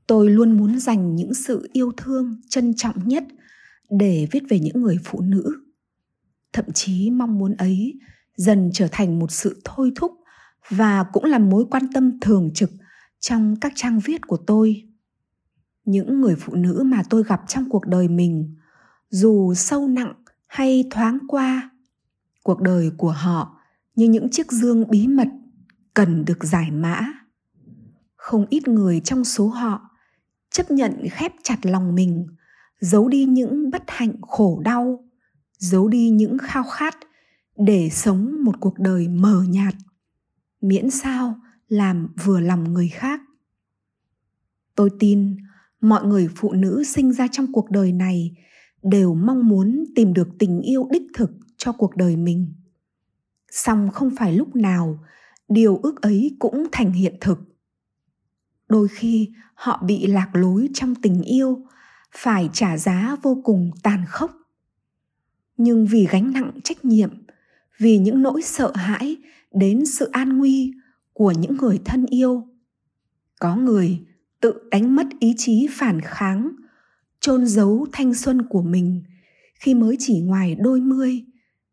tôi 0.06 0.30
luôn 0.30 0.56
muốn 0.56 0.80
dành 0.80 1.16
những 1.16 1.34
sự 1.34 1.68
yêu 1.72 1.92
thương 1.96 2.40
trân 2.48 2.74
trọng 2.76 3.08
nhất 3.08 3.24
để 3.90 4.28
viết 4.30 4.42
về 4.48 4.58
những 4.58 4.82
người 4.82 4.98
phụ 5.04 5.20
nữ. 5.20 5.52
Thậm 6.52 6.72
chí 6.74 7.10
mong 7.10 7.38
muốn 7.38 7.54
ấy 7.54 8.00
dần 8.36 8.70
trở 8.74 8.88
thành 8.92 9.18
một 9.18 9.32
sự 9.32 9.60
thôi 9.64 9.92
thúc 9.96 10.12
và 10.68 11.04
cũng 11.12 11.24
là 11.24 11.38
mối 11.38 11.64
quan 11.70 11.92
tâm 11.94 12.20
thường 12.20 12.50
trực 12.54 12.70
trong 13.22 13.56
các 13.60 13.72
trang 13.74 14.00
viết 14.00 14.26
của 14.26 14.36
tôi. 14.36 14.88
Những 15.84 16.20
người 16.20 16.36
phụ 16.36 16.54
nữ 16.54 16.82
mà 16.86 17.02
tôi 17.10 17.22
gặp 17.24 17.40
trong 17.48 17.70
cuộc 17.70 17.86
đời 17.86 18.08
mình, 18.08 18.54
dù 19.10 19.54
sâu 19.54 19.88
nặng 19.88 20.14
hay 20.46 20.84
thoáng 20.90 21.18
qua, 21.28 21.70
cuộc 22.42 22.60
đời 22.60 22.90
của 22.96 23.10
họ 23.10 23.58
như 23.94 24.08
những 24.08 24.30
chiếc 24.30 24.52
dương 24.52 24.90
bí 24.90 25.06
mật 25.06 25.28
cần 25.94 26.24
được 26.24 26.44
giải 26.44 26.70
mã. 26.70 27.12
Không 28.16 28.46
ít 28.50 28.68
người 28.68 29.00
trong 29.00 29.24
số 29.24 29.48
họ 29.48 29.90
chấp 30.50 30.70
nhận 30.70 31.08
khép 31.10 31.32
chặt 31.42 31.66
lòng 31.66 31.94
mình, 31.94 32.26
giấu 32.80 33.08
đi 33.08 33.24
những 33.24 33.70
bất 33.70 33.82
hạnh 33.86 34.12
khổ 34.22 34.60
đau, 34.64 35.04
giấu 35.58 35.88
đi 35.88 36.10
những 36.10 36.38
khao 36.38 36.64
khát 36.64 36.96
để 37.56 37.88
sống 37.92 38.36
một 38.44 38.60
cuộc 38.60 38.78
đời 38.78 39.08
mờ 39.08 39.42
nhạt. 39.48 39.74
Miễn 40.60 40.90
sao 40.90 41.40
làm 41.72 42.08
vừa 42.24 42.40
lòng 42.40 42.72
người 42.72 42.88
khác. 42.88 43.20
Tôi 44.74 44.90
tin 44.98 45.36
mọi 45.80 46.04
người 46.04 46.28
phụ 46.36 46.52
nữ 46.52 46.82
sinh 46.86 47.12
ra 47.12 47.28
trong 47.32 47.52
cuộc 47.52 47.70
đời 47.70 47.92
này 47.92 48.36
đều 48.82 49.14
mong 49.14 49.48
muốn 49.48 49.84
tìm 49.94 50.14
được 50.14 50.28
tình 50.38 50.60
yêu 50.60 50.88
đích 50.90 51.02
thực 51.14 51.30
cho 51.56 51.72
cuộc 51.72 51.96
đời 51.96 52.16
mình. 52.16 52.54
Song 53.50 53.90
không 53.92 54.10
phải 54.16 54.32
lúc 54.32 54.56
nào, 54.56 55.04
điều 55.48 55.76
ước 55.76 56.02
ấy 56.02 56.36
cũng 56.38 56.66
thành 56.72 56.92
hiện 56.92 57.16
thực. 57.20 57.38
Đôi 58.68 58.88
khi 58.88 59.32
họ 59.54 59.82
bị 59.86 60.06
lạc 60.06 60.30
lối 60.32 60.68
trong 60.74 60.94
tình 60.94 61.22
yêu, 61.22 61.66
phải 62.16 62.50
trả 62.52 62.76
giá 62.76 63.16
vô 63.22 63.40
cùng 63.44 63.70
tàn 63.82 64.04
khốc. 64.08 64.32
Nhưng 65.56 65.86
vì 65.86 66.06
gánh 66.10 66.32
nặng 66.32 66.52
trách 66.64 66.84
nhiệm, 66.84 67.10
vì 67.78 67.98
những 67.98 68.22
nỗi 68.22 68.42
sợ 68.42 68.72
hãi 68.74 69.16
đến 69.52 69.86
sự 69.86 70.08
an 70.12 70.38
nguy 70.38 70.72
của 71.12 71.32
những 71.32 71.56
người 71.56 71.80
thân 71.84 72.06
yêu. 72.06 72.48
Có 73.40 73.56
người 73.56 74.06
tự 74.40 74.54
đánh 74.70 74.96
mất 74.96 75.06
ý 75.20 75.34
chí 75.36 75.66
phản 75.70 76.00
kháng, 76.00 76.50
chôn 77.20 77.46
giấu 77.46 77.86
thanh 77.92 78.14
xuân 78.14 78.42
của 78.48 78.62
mình 78.62 79.02
khi 79.54 79.74
mới 79.74 79.96
chỉ 79.98 80.20
ngoài 80.20 80.54
đôi 80.54 80.80
mươi 80.80 81.24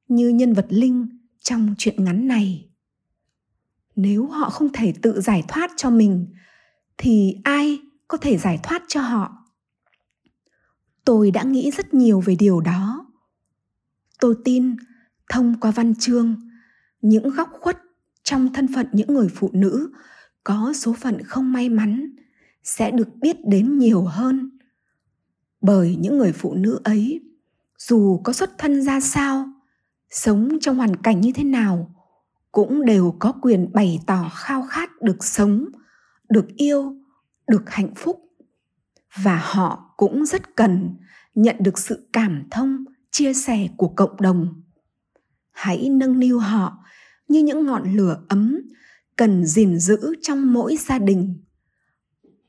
như 0.07 0.29
nhân 0.29 0.53
vật 0.53 0.67
linh 0.69 1.07
trong 1.39 1.75
chuyện 1.77 2.03
ngắn 2.03 2.27
này. 2.27 2.69
Nếu 3.95 4.27
họ 4.27 4.49
không 4.49 4.69
thể 4.73 4.93
tự 5.01 5.21
giải 5.21 5.43
thoát 5.47 5.71
cho 5.77 5.89
mình, 5.89 6.27
thì 6.97 7.35
ai 7.43 7.79
có 8.07 8.17
thể 8.17 8.37
giải 8.37 8.59
thoát 8.63 8.83
cho 8.87 9.01
họ? 9.01 9.31
Tôi 11.05 11.31
đã 11.31 11.43
nghĩ 11.43 11.71
rất 11.71 11.93
nhiều 11.93 12.21
về 12.21 12.35
điều 12.35 12.61
đó. 12.61 13.05
Tôi 14.19 14.35
tin 14.43 14.75
thông 15.29 15.59
qua 15.59 15.71
văn 15.71 15.95
chương, 15.95 16.35
những 17.01 17.29
góc 17.29 17.49
khuất 17.51 17.77
trong 18.29 18.53
thân 18.53 18.67
phận 18.75 18.87
những 18.91 19.13
người 19.13 19.27
phụ 19.35 19.49
nữ, 19.53 19.91
có 20.43 20.73
số 20.75 20.93
phận 20.93 21.21
không 21.23 21.53
may 21.53 21.69
mắn, 21.69 22.15
sẽ 22.63 22.91
được 22.91 23.15
biết 23.15 23.35
đến 23.45 23.77
nhiều 23.77 24.01
hơn. 24.03 24.57
Bởi 25.61 25.97
những 25.99 26.17
người 26.17 26.31
phụ 26.31 26.53
nữ 26.53 26.81
ấy, 26.83 27.21
dù 27.77 28.21
có 28.23 28.33
xuất 28.33 28.57
thân 28.57 28.81
ra 28.81 28.99
sao, 28.99 29.45
sống 30.09 30.57
trong 30.61 30.77
hoàn 30.77 30.95
cảnh 30.95 31.21
như 31.21 31.31
thế 31.35 31.43
nào, 31.43 31.95
cũng 32.51 32.85
đều 32.85 33.15
có 33.19 33.31
quyền 33.41 33.71
bày 33.73 33.99
tỏ 34.05 34.31
khao 34.35 34.61
khát 34.69 35.01
được 35.01 35.23
sống, 35.23 35.65
được 36.29 36.47
yêu, 36.57 36.95
được 37.47 37.69
hạnh 37.69 37.93
phúc. 37.95 38.21
Và 39.23 39.41
họ 39.43 39.93
cũng 39.97 40.25
rất 40.25 40.55
cần 40.55 40.95
nhận 41.35 41.55
được 41.59 41.79
sự 41.79 42.09
cảm 42.13 42.43
thông, 42.51 42.85
chia 43.11 43.33
sẻ 43.33 43.67
của 43.77 43.87
cộng 43.87 44.21
đồng. 44.21 44.61
Hãy 45.51 45.89
nâng 45.89 46.19
niu 46.19 46.39
họ 46.39 46.85
như 47.29 47.43
những 47.43 47.65
ngọn 47.65 47.93
lửa 47.93 48.23
ấm 48.27 48.61
cần 49.15 49.45
gìn 49.45 49.79
giữ 49.79 50.13
trong 50.21 50.53
mỗi 50.53 50.77
gia 50.77 50.99
đình. 50.99 51.43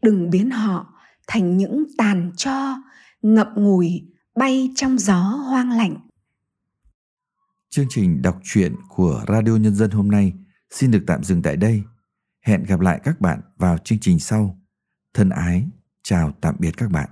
Đừng 0.03 0.31
biến 0.31 0.51
họ 0.51 0.95
thành 1.27 1.57
những 1.57 1.85
tàn 1.99 2.33
cho 2.37 2.77
ngậm 3.23 3.47
ngùi 3.55 4.03
bay 4.35 4.71
trong 4.77 4.99
gió 4.99 5.21
hoang 5.21 5.71
lạnh. 5.71 5.97
Chương 7.71 7.87
trình 7.89 8.23
đọc 8.23 8.41
truyện 8.45 8.75
của 8.89 9.25
radio 9.29 9.57
nhân 9.57 9.75
dân 9.75 9.91
hôm 9.91 10.11
nay 10.11 10.33
xin 10.71 10.91
được 10.91 11.05
tạm 11.07 11.25
dừng 11.25 11.43
tại 11.43 11.57
đây. 11.57 11.83
Hẹn 12.41 12.63
gặp 12.63 12.81
lại 12.81 13.01
các 13.05 13.21
bạn 13.21 13.41
vào 13.57 13.79
chương 13.79 13.99
trình 14.01 14.19
sau. 14.19 14.61
Thân 15.15 15.31
ái, 15.31 15.69
chào 16.03 16.33
tạm 16.41 16.55
biệt 16.59 16.77
các 16.77 16.91
bạn. 16.91 17.09